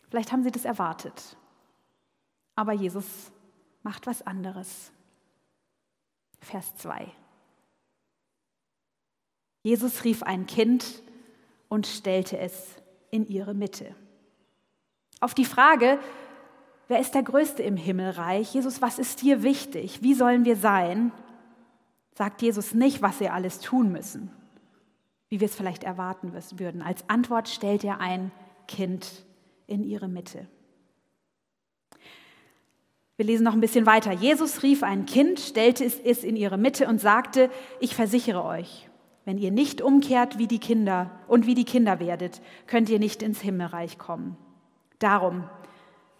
Vielleicht 0.09 0.31
haben 0.31 0.43
Sie 0.43 0.51
das 0.51 0.65
erwartet. 0.65 1.35
Aber 2.55 2.73
Jesus 2.73 3.31
macht 3.81 4.05
was 4.05 4.21
anderes. 4.21 4.91
Vers 6.39 6.75
2. 6.77 7.11
Jesus 9.65 10.03
rief 10.03 10.21
ein 10.21 10.45
Kind 10.45 11.01
und 11.69 11.87
stellte 11.87 12.37
es 12.37 12.67
in 13.09 13.25
ihre 13.25 13.55
Mitte. 13.55 13.95
Auf 15.21 15.33
die 15.33 15.43
Frage, 15.43 15.97
wer 16.87 16.99
ist 16.99 17.15
der 17.15 17.23
Größte 17.23 17.63
im 17.63 17.75
Himmelreich? 17.75 18.53
Jesus, 18.53 18.83
was 18.83 18.99
ist 18.99 19.23
dir 19.23 19.41
wichtig? 19.41 20.03
Wie 20.03 20.13
sollen 20.13 20.45
wir 20.45 20.55
sein? 20.55 21.11
sagt 22.13 22.43
Jesus 22.43 22.75
nicht, 22.75 23.01
was 23.01 23.19
wir 23.19 23.33
alles 23.33 23.59
tun 23.59 23.91
müssen, 23.91 24.29
wie 25.29 25.39
wir 25.39 25.47
es 25.47 25.55
vielleicht 25.55 25.83
erwarten 25.83 26.31
würden. 26.59 26.83
Als 26.83 27.09
Antwort 27.09 27.49
stellt 27.49 27.83
er 27.83 27.99
ein 27.99 28.31
Kind 28.67 29.25
in 29.65 29.83
ihre 29.83 30.07
Mitte. 30.07 30.47
Wir 33.17 33.25
lesen 33.25 33.43
noch 33.43 33.53
ein 33.53 33.61
bisschen 33.61 33.87
weiter. 33.87 34.11
Jesus 34.11 34.61
rief 34.61 34.83
ein 34.83 35.07
Kind, 35.07 35.39
stellte 35.39 35.83
es 35.83 36.23
in 36.23 36.35
ihre 36.35 36.59
Mitte 36.59 36.87
und 36.87 37.01
sagte, 37.01 37.49
ich 37.79 37.95
versichere 37.95 38.45
euch, 38.45 38.87
wenn 39.25 39.39
ihr 39.39 39.51
nicht 39.51 39.81
umkehrt 39.81 40.37
wie 40.37 40.47
die 40.47 40.59
Kinder 40.59 41.09
und 41.27 41.47
wie 41.47 41.55
die 41.55 41.65
Kinder 41.65 41.99
werdet, 41.99 42.41
könnt 42.67 42.89
ihr 42.89 42.99
nicht 42.99 43.23
ins 43.23 43.41
Himmelreich 43.41 43.97
kommen. 43.97 44.37
Darum, 44.99 45.49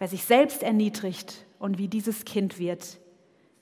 wer 0.00 0.08
sich 0.08 0.24
selbst 0.24 0.64
erniedrigt 0.64 1.46
und 1.60 1.78
wie 1.78 1.86
dieses 1.86 2.24
Kind 2.24 2.58
wird, 2.58 2.98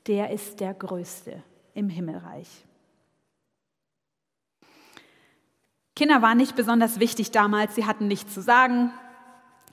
der 0.07 0.31
ist 0.31 0.61
der 0.61 0.73
Größte 0.73 1.43
im 1.75 1.91
Himmelreich. 1.91 2.49
Kinder 5.95 6.23
waren 6.23 6.39
nicht 6.39 6.57
besonders 6.57 6.99
wichtig 6.99 7.31
damals, 7.31 7.75
sie 7.75 7.85
hatten 7.85 8.09
nichts 8.09 8.35
zu 8.35 8.41
sagen. 8.41 8.91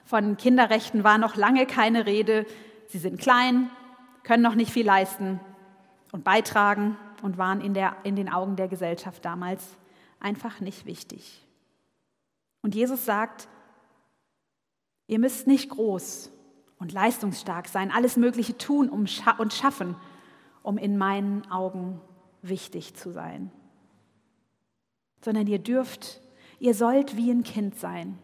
Von 0.05 0.35
Kinderrechten 0.35 1.03
war 1.03 1.17
noch 1.17 1.35
lange 1.35 1.65
keine 1.65 2.05
Rede. 2.05 2.45
Sie 2.87 2.99
sind 2.99 3.19
klein, 3.19 3.71
können 4.23 4.43
noch 4.43 4.55
nicht 4.55 4.71
viel 4.71 4.85
leisten 4.85 5.39
und 6.11 6.25
beitragen 6.25 6.97
und 7.21 7.37
waren 7.37 7.61
in, 7.61 7.73
der, 7.73 7.95
in 8.03 8.15
den 8.15 8.29
Augen 8.29 8.55
der 8.55 8.67
Gesellschaft 8.67 9.23
damals 9.25 9.77
einfach 10.19 10.59
nicht 10.59 10.85
wichtig. 10.85 11.45
Und 12.61 12.75
Jesus 12.75 13.05
sagt, 13.05 13.47
ihr 15.07 15.19
müsst 15.19 15.47
nicht 15.47 15.69
groß 15.69 16.31
und 16.79 16.91
leistungsstark 16.91 17.67
sein, 17.67 17.91
alles 17.91 18.17
Mögliche 18.17 18.57
tun 18.57 18.89
um, 18.89 19.05
und 19.37 19.53
schaffen, 19.53 19.95
um 20.63 20.77
in 20.77 20.97
meinen 20.97 21.49
Augen 21.51 22.01
wichtig 22.41 22.95
zu 22.95 23.11
sein, 23.11 23.51
sondern 25.23 25.47
ihr 25.47 25.59
dürft, 25.59 26.21
ihr 26.59 26.73
sollt 26.73 27.17
wie 27.17 27.31
ein 27.31 27.43
Kind 27.43 27.77
sein, 27.77 28.17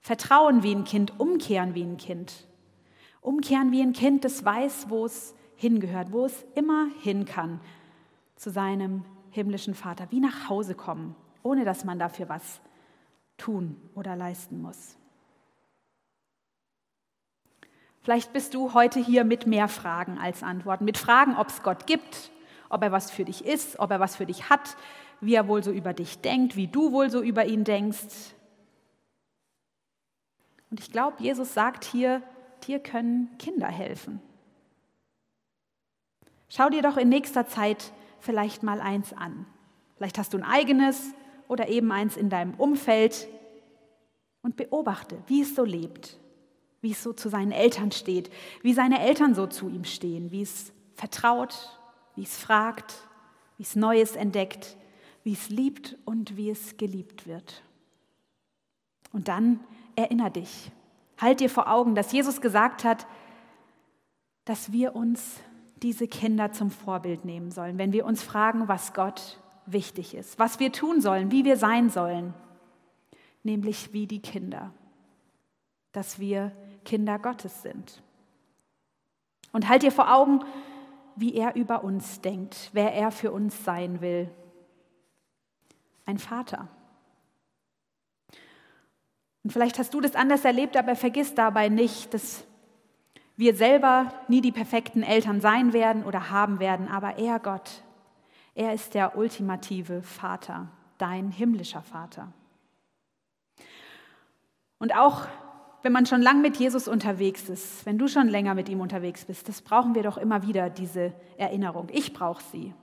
vertrauen 0.00 0.62
wie 0.62 0.74
ein 0.74 0.84
Kind, 0.84 1.18
umkehren 1.18 1.74
wie 1.74 1.82
ein 1.82 1.96
Kind, 1.96 2.46
umkehren 3.20 3.72
wie 3.72 3.82
ein 3.82 3.92
Kind, 3.92 4.24
das 4.24 4.44
weiß, 4.44 4.86
wo 4.88 5.04
es 5.04 5.34
hingehört, 5.56 6.12
wo 6.12 6.24
es 6.24 6.44
immer 6.54 6.86
hin 7.02 7.24
kann, 7.24 7.60
zu 8.40 8.50
seinem 8.50 9.04
himmlischen 9.30 9.74
Vater, 9.74 10.06
wie 10.10 10.18
nach 10.18 10.48
Hause 10.48 10.74
kommen, 10.74 11.14
ohne 11.42 11.66
dass 11.66 11.84
man 11.84 11.98
dafür 11.98 12.30
was 12.30 12.62
tun 13.36 13.76
oder 13.94 14.16
leisten 14.16 14.62
muss. 14.62 14.96
Vielleicht 18.00 18.32
bist 18.32 18.54
du 18.54 18.72
heute 18.72 18.98
hier 18.98 19.24
mit 19.24 19.46
mehr 19.46 19.68
Fragen 19.68 20.18
als 20.18 20.42
Antworten, 20.42 20.86
mit 20.86 20.96
Fragen, 20.96 21.36
ob 21.36 21.48
es 21.48 21.62
Gott 21.62 21.86
gibt, 21.86 22.30
ob 22.70 22.82
er 22.82 22.92
was 22.92 23.10
für 23.10 23.26
dich 23.26 23.44
ist, 23.44 23.78
ob 23.78 23.90
er 23.90 24.00
was 24.00 24.16
für 24.16 24.24
dich 24.24 24.48
hat, 24.48 24.74
wie 25.20 25.34
er 25.34 25.46
wohl 25.46 25.62
so 25.62 25.70
über 25.70 25.92
dich 25.92 26.22
denkt, 26.22 26.56
wie 26.56 26.66
du 26.66 26.92
wohl 26.92 27.10
so 27.10 27.20
über 27.20 27.44
ihn 27.44 27.64
denkst. 27.64 28.34
Und 30.70 30.80
ich 30.80 30.90
glaube, 30.90 31.22
Jesus 31.22 31.52
sagt 31.52 31.84
hier, 31.84 32.22
dir 32.66 32.78
können 32.78 33.36
Kinder 33.36 33.68
helfen. 33.68 34.22
Schau 36.48 36.70
dir 36.70 36.80
doch 36.80 36.96
in 36.96 37.10
nächster 37.10 37.46
Zeit 37.46 37.92
vielleicht 38.20 38.62
mal 38.62 38.80
eins 38.80 39.12
an. 39.12 39.46
Vielleicht 39.96 40.18
hast 40.18 40.32
du 40.32 40.38
ein 40.38 40.44
eigenes 40.44 41.12
oder 41.48 41.68
eben 41.68 41.90
eins 41.92 42.16
in 42.16 42.30
deinem 42.30 42.54
Umfeld 42.54 43.28
und 44.42 44.56
beobachte, 44.56 45.22
wie 45.26 45.42
es 45.42 45.54
so 45.54 45.64
lebt, 45.64 46.18
wie 46.80 46.92
es 46.92 47.02
so 47.02 47.12
zu 47.12 47.28
seinen 47.28 47.52
Eltern 47.52 47.92
steht, 47.92 48.30
wie 48.62 48.72
seine 48.72 49.00
Eltern 49.00 49.34
so 49.34 49.46
zu 49.46 49.68
ihm 49.68 49.84
stehen, 49.84 50.30
wie 50.30 50.42
es 50.42 50.72
vertraut, 50.94 51.78
wie 52.14 52.22
es 52.22 52.36
fragt, 52.36 52.94
wie 53.56 53.62
es 53.62 53.76
Neues 53.76 54.16
entdeckt, 54.16 54.76
wie 55.22 55.32
es 55.32 55.50
liebt 55.50 55.96
und 56.04 56.36
wie 56.36 56.50
es 56.50 56.76
geliebt 56.76 57.26
wird. 57.26 57.62
Und 59.12 59.28
dann 59.28 59.60
erinnere 59.96 60.30
dich, 60.30 60.70
halt 61.18 61.40
dir 61.40 61.50
vor 61.50 61.70
Augen, 61.70 61.94
dass 61.94 62.12
Jesus 62.12 62.40
gesagt 62.40 62.84
hat, 62.84 63.06
dass 64.44 64.72
wir 64.72 64.96
uns 64.96 65.40
diese 65.82 66.08
Kinder 66.08 66.52
zum 66.52 66.70
Vorbild 66.70 67.24
nehmen 67.24 67.50
sollen, 67.50 67.78
wenn 67.78 67.92
wir 67.92 68.04
uns 68.04 68.22
fragen, 68.22 68.68
was 68.68 68.92
Gott 68.92 69.40
wichtig 69.66 70.14
ist, 70.14 70.38
was 70.38 70.60
wir 70.60 70.72
tun 70.72 71.00
sollen, 71.00 71.30
wie 71.30 71.44
wir 71.44 71.56
sein 71.56 71.90
sollen, 71.90 72.34
nämlich 73.42 73.92
wie 73.92 74.06
die 74.06 74.20
Kinder, 74.20 74.72
dass 75.92 76.18
wir 76.18 76.52
Kinder 76.84 77.18
Gottes 77.18 77.62
sind. 77.62 78.02
Und 79.52 79.68
halt 79.68 79.82
dir 79.82 79.92
vor 79.92 80.12
Augen, 80.12 80.40
wie 81.16 81.34
er 81.34 81.56
über 81.56 81.82
uns 81.84 82.20
denkt, 82.20 82.70
wer 82.72 82.94
er 82.94 83.10
für 83.10 83.32
uns 83.32 83.64
sein 83.64 84.00
will. 84.00 84.30
Ein 86.06 86.18
Vater. 86.18 86.68
Und 89.42 89.52
vielleicht 89.52 89.78
hast 89.78 89.94
du 89.94 90.00
das 90.00 90.14
anders 90.14 90.44
erlebt, 90.44 90.76
aber 90.76 90.94
vergiss 90.96 91.34
dabei 91.34 91.68
nicht, 91.68 92.12
dass 92.14 92.44
wir 93.40 93.54
selber 93.54 94.12
nie 94.28 94.42
die 94.42 94.52
perfekten 94.52 95.02
Eltern 95.02 95.40
sein 95.40 95.72
werden 95.72 96.04
oder 96.04 96.30
haben 96.30 96.60
werden, 96.60 96.88
aber 96.88 97.18
er, 97.18 97.38
Gott, 97.40 97.82
er 98.54 98.74
ist 98.74 98.92
der 98.92 99.16
ultimative 99.16 100.02
Vater, 100.02 100.68
dein 100.98 101.30
himmlischer 101.30 101.80
Vater. 101.80 102.32
Und 104.78 104.94
auch 104.94 105.26
wenn 105.82 105.92
man 105.92 106.04
schon 106.04 106.20
lang 106.20 106.42
mit 106.42 106.58
Jesus 106.58 106.86
unterwegs 106.86 107.48
ist, 107.48 107.86
wenn 107.86 107.96
du 107.96 108.08
schon 108.08 108.28
länger 108.28 108.54
mit 108.54 108.68
ihm 108.68 108.80
unterwegs 108.80 109.24
bist, 109.24 109.48
das 109.48 109.62
brauchen 109.62 109.94
wir 109.94 110.02
doch 110.02 110.18
immer 110.18 110.46
wieder, 110.46 110.68
diese 110.68 111.14
Erinnerung. 111.38 111.88
Ich 111.90 112.12
brauche 112.12 112.42
sie, 112.52 112.74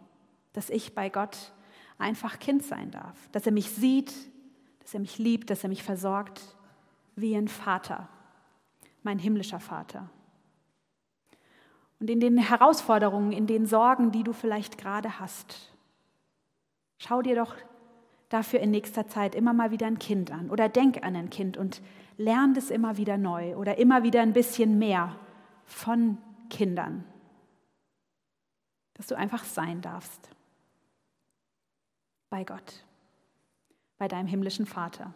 dass 0.54 0.72
ich 0.72 0.96
bei 0.96 1.10
Gott 1.10 1.54
einfach 2.00 2.40
Kind 2.40 2.64
sein 2.64 2.90
darf, 2.90 3.16
dass 3.32 3.46
er 3.46 3.52
mich 3.52 3.70
sieht, 3.70 4.12
dass 4.80 4.96
er 4.96 5.02
mich 5.02 5.20
liebt, 5.20 5.52
dass 5.52 5.62
er 5.62 5.70
mich 5.70 5.84
versorgt, 5.84 6.42
wie 7.16 7.36
ein 7.36 7.48
Vater, 7.48 8.10
mein 9.04 9.20
himmlischer 9.20 9.60
Vater. 9.60 10.10
Und 12.00 12.10
in 12.10 12.20
den 12.20 12.38
Herausforderungen, 12.38 13.32
in 13.32 13.48
den 13.48 13.66
Sorgen, 13.66 14.12
die 14.12 14.24
du 14.24 14.34
vielleicht 14.34 14.78
gerade 14.78 15.20
hast, 15.20 15.74
schau 17.00 17.22
dir 17.22 17.36
doch 17.36 17.56
dafür 18.30 18.60
in 18.60 18.72
nächster 18.72 19.08
Zeit 19.08 19.36
immer 19.36 19.54
mal 19.54 19.72
wieder 19.72 19.88
ein 19.88 20.00
Kind 20.00 20.32
an 20.32 20.50
oder 20.50 20.70
denk 20.70 21.04
an 21.04 21.16
ein 21.16 21.30
Kind 21.30 21.58
und 21.58 21.82
lern 22.18 22.56
es 22.56 22.70
immer 22.70 22.98
wieder 22.98 23.18
neu 23.18 23.56
oder 23.56 23.78
immer 23.78 24.04
wieder 24.04 24.22
ein 24.22 24.34
bisschen 24.34 24.78
mehr 24.78 25.16
von 25.66 26.18
Kindern, 26.50 27.04
dass 28.96 29.08
du 29.08 29.16
einfach 29.16 29.44
sein 29.44 29.82
darfst 29.82 30.30
bei 32.30 32.44
Gott, 32.44 32.86
bei 33.98 34.08
deinem 34.08 34.28
himmlischen 34.28 34.66
Vater. 34.66 35.14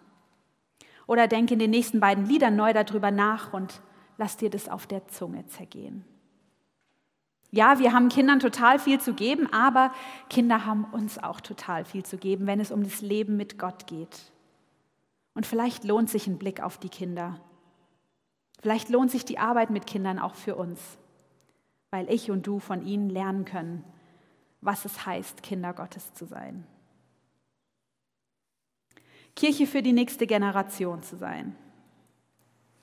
Oder 1.07 1.27
denk 1.27 1.51
in 1.51 1.59
den 1.59 1.71
nächsten 1.71 1.99
beiden 1.99 2.25
Liedern 2.25 2.55
neu 2.55 2.73
darüber 2.73 3.11
nach 3.11 3.51
und 3.53 3.81
lass 4.17 4.37
dir 4.37 4.49
das 4.49 4.69
auf 4.69 4.87
der 4.87 5.07
Zunge 5.07 5.45
zergehen. 5.47 6.05
Ja, 7.51 7.79
wir 7.79 7.91
haben 7.91 8.07
Kindern 8.07 8.39
total 8.39 8.79
viel 8.79 8.99
zu 9.01 9.13
geben, 9.13 9.51
aber 9.51 9.93
Kinder 10.29 10.65
haben 10.65 10.85
uns 10.85 11.21
auch 11.21 11.41
total 11.41 11.83
viel 11.83 12.03
zu 12.03 12.17
geben, 12.17 12.47
wenn 12.47 12.61
es 12.61 12.71
um 12.71 12.83
das 12.83 13.01
Leben 13.01 13.35
mit 13.35 13.59
Gott 13.59 13.87
geht. 13.87 14.31
Und 15.33 15.45
vielleicht 15.45 15.83
lohnt 15.83 16.09
sich 16.09 16.27
ein 16.27 16.37
Blick 16.37 16.61
auf 16.61 16.77
die 16.77 16.89
Kinder. 16.89 17.41
Vielleicht 18.61 18.89
lohnt 18.89 19.11
sich 19.11 19.25
die 19.25 19.37
Arbeit 19.37 19.69
mit 19.69 19.85
Kindern 19.85 20.17
auch 20.17 20.35
für 20.35 20.55
uns, 20.55 20.79
weil 21.89 22.09
ich 22.09 22.31
und 22.31 22.47
du 22.47 22.59
von 22.59 22.85
ihnen 22.85 23.09
lernen 23.09 23.43
können, 23.43 23.83
was 24.61 24.85
es 24.85 25.05
heißt, 25.05 25.43
Kinder 25.43 25.73
Gottes 25.73 26.13
zu 26.13 26.25
sein. 26.25 26.65
Kirche 29.35 29.67
für 29.67 29.81
die 29.81 29.93
nächste 29.93 30.27
Generation 30.27 31.01
zu 31.03 31.17
sein. 31.17 31.55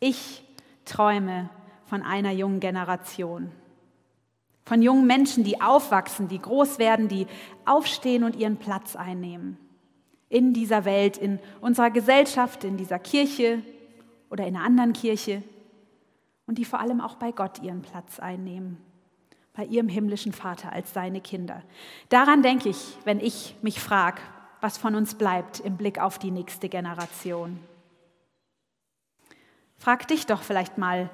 Ich 0.01 0.45
träume 0.85 1.49
von 1.85 2.03
einer 2.03 2.33
jungen 2.33 2.61
Generation, 2.61 3.53
von 4.69 4.83
jungen 4.83 5.07
Menschen, 5.07 5.45
die 5.45 5.63
aufwachsen, 5.63 6.29
die 6.29 6.39
groß 6.39 6.79
werden, 6.79 7.09
die 7.09 7.27
aufstehen 7.65 8.23
und 8.23 8.37
ihren 8.37 8.59
Platz 8.59 8.97
einnehmen. 8.97 9.57
In 10.29 10.53
dieser 10.53 10.85
Welt, 10.85 11.17
in 11.17 11.39
unserer 11.63 11.91
Gesellschaft, 11.91 12.65
in 12.65 12.77
dieser 12.77 12.99
Kirche 12.99 13.63
oder 14.29 14.47
in 14.47 14.57
einer 14.57 14.67
anderen 14.67 14.93
Kirche. 14.93 15.43
Und 16.47 16.59
die 16.59 16.67
vor 16.67 16.81
allem 16.81 17.01
auch 17.01 17.15
bei 17.15 17.33
Gott 17.33 17.63
ihren 17.63 17.81
Platz 17.81 18.21
einnehmen. 18.21 18.77
Bei 19.55 19.65
ihrem 19.65 19.89
himmlischen 19.89 20.35
Vater 20.35 20.71
als 20.71 20.93
seine 20.93 21.23
Kinder. 21.23 21.63
Daran 22.11 22.43
denke 22.43 22.69
ich, 22.69 22.99
wenn 23.05 23.21
ich 23.21 23.57
mich 23.63 23.81
frage, 23.81 24.21
was 24.61 24.77
von 24.77 24.95
uns 24.95 25.15
bleibt 25.15 25.61
im 25.61 25.79
Blick 25.79 25.99
auf 25.99 26.19
die 26.19 26.31
nächste 26.31 26.69
Generation. 26.69 27.59
Frag 29.79 30.07
dich 30.09 30.27
doch 30.27 30.43
vielleicht 30.43 30.77
mal, 30.77 31.09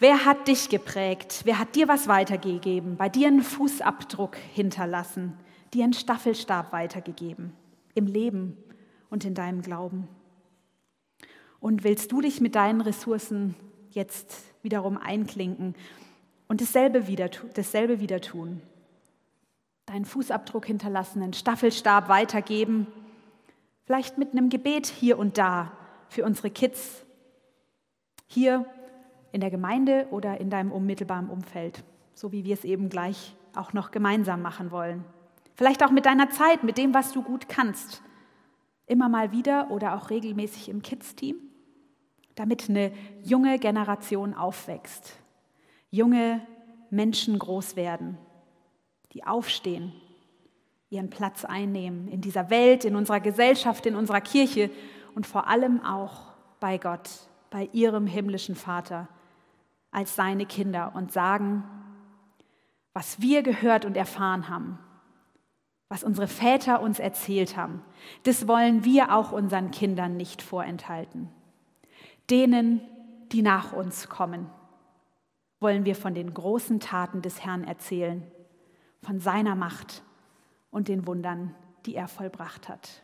Wer 0.00 0.24
hat 0.24 0.46
dich 0.46 0.68
geprägt? 0.68 1.40
Wer 1.44 1.58
hat 1.58 1.74
dir 1.74 1.88
was 1.88 2.06
weitergegeben? 2.06 2.96
Bei 2.96 3.08
dir 3.08 3.26
einen 3.26 3.42
Fußabdruck 3.42 4.36
hinterlassen? 4.36 5.36
Dir 5.74 5.82
einen 5.82 5.92
Staffelstab 5.92 6.72
weitergegeben? 6.72 7.52
Im 7.94 8.06
Leben 8.06 8.56
und 9.10 9.24
in 9.24 9.34
deinem 9.34 9.60
Glauben? 9.60 10.06
Und 11.58 11.82
willst 11.82 12.12
du 12.12 12.20
dich 12.20 12.40
mit 12.40 12.54
deinen 12.54 12.80
Ressourcen 12.80 13.56
jetzt 13.90 14.36
wiederum 14.62 14.96
einklinken 14.96 15.74
und 16.46 16.60
dasselbe 16.60 17.08
wieder, 17.08 17.28
dasselbe 17.54 17.98
wieder 17.98 18.20
tun? 18.20 18.62
Deinen 19.86 20.04
Fußabdruck 20.04 20.66
hinterlassen, 20.66 21.22
einen 21.22 21.32
Staffelstab 21.32 22.08
weitergeben? 22.08 22.86
Vielleicht 23.84 24.16
mit 24.16 24.30
einem 24.30 24.48
Gebet 24.48 24.86
hier 24.86 25.18
und 25.18 25.38
da 25.38 25.72
für 26.08 26.24
unsere 26.24 26.50
Kids. 26.50 27.04
Hier 28.28 28.64
in 29.32 29.40
der 29.40 29.50
Gemeinde 29.50 30.06
oder 30.10 30.40
in 30.40 30.50
deinem 30.50 30.72
unmittelbaren 30.72 31.28
Umfeld, 31.28 31.84
so 32.14 32.32
wie 32.32 32.44
wir 32.44 32.54
es 32.54 32.64
eben 32.64 32.88
gleich 32.88 33.34
auch 33.54 33.72
noch 33.72 33.90
gemeinsam 33.90 34.42
machen 34.42 34.70
wollen. 34.70 35.04
Vielleicht 35.54 35.82
auch 35.84 35.90
mit 35.90 36.06
deiner 36.06 36.30
Zeit, 36.30 36.62
mit 36.62 36.78
dem, 36.78 36.94
was 36.94 37.12
du 37.12 37.22
gut 37.22 37.48
kannst. 37.48 38.02
Immer 38.86 39.08
mal 39.08 39.32
wieder 39.32 39.70
oder 39.70 39.96
auch 39.96 40.10
regelmäßig 40.10 40.68
im 40.68 40.82
Kids-Team, 40.82 41.36
damit 42.36 42.70
eine 42.70 42.92
junge 43.22 43.58
Generation 43.58 44.34
aufwächst. 44.34 45.18
Junge 45.90 46.40
Menschen 46.90 47.38
groß 47.38 47.76
werden, 47.76 48.18
die 49.12 49.24
aufstehen, 49.24 49.92
ihren 50.90 51.10
Platz 51.10 51.44
einnehmen 51.44 52.08
in 52.08 52.20
dieser 52.20 52.50
Welt, 52.50 52.84
in 52.84 52.96
unserer 52.96 53.20
Gesellschaft, 53.20 53.84
in 53.84 53.94
unserer 53.94 54.20
Kirche 54.20 54.70
und 55.14 55.26
vor 55.26 55.48
allem 55.48 55.82
auch 55.82 56.32
bei 56.60 56.78
Gott, 56.78 57.10
bei 57.50 57.68
ihrem 57.72 58.06
himmlischen 58.06 58.54
Vater, 58.54 59.08
als 59.90 60.16
seine 60.16 60.46
Kinder 60.46 60.92
und 60.94 61.12
sagen, 61.12 61.64
was 62.92 63.20
wir 63.20 63.42
gehört 63.42 63.84
und 63.84 63.96
erfahren 63.96 64.48
haben, 64.48 64.78
was 65.88 66.04
unsere 66.04 66.26
Väter 66.26 66.82
uns 66.82 66.98
erzählt 66.98 67.56
haben, 67.56 67.82
das 68.24 68.46
wollen 68.46 68.84
wir 68.84 69.14
auch 69.14 69.32
unseren 69.32 69.70
Kindern 69.70 70.16
nicht 70.16 70.42
vorenthalten. 70.42 71.28
Denen, 72.28 72.80
die 73.32 73.42
nach 73.42 73.72
uns 73.72 74.08
kommen, 74.08 74.50
wollen 75.60 75.84
wir 75.84 75.96
von 75.96 76.14
den 76.14 76.34
großen 76.34 76.80
Taten 76.80 77.22
des 77.22 77.44
Herrn 77.44 77.64
erzählen, 77.64 78.22
von 79.02 79.20
seiner 79.20 79.54
Macht 79.54 80.02
und 80.70 80.88
den 80.88 81.06
Wundern, 81.06 81.54
die 81.86 81.94
er 81.94 82.08
vollbracht 82.08 82.68
hat. 82.68 83.02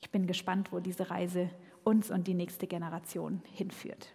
Ich 0.00 0.10
bin 0.10 0.26
gespannt, 0.26 0.72
wo 0.72 0.80
diese 0.80 1.10
Reise 1.10 1.50
uns 1.84 2.10
und 2.10 2.26
die 2.26 2.34
nächste 2.34 2.66
Generation 2.66 3.42
hinführt. 3.52 4.12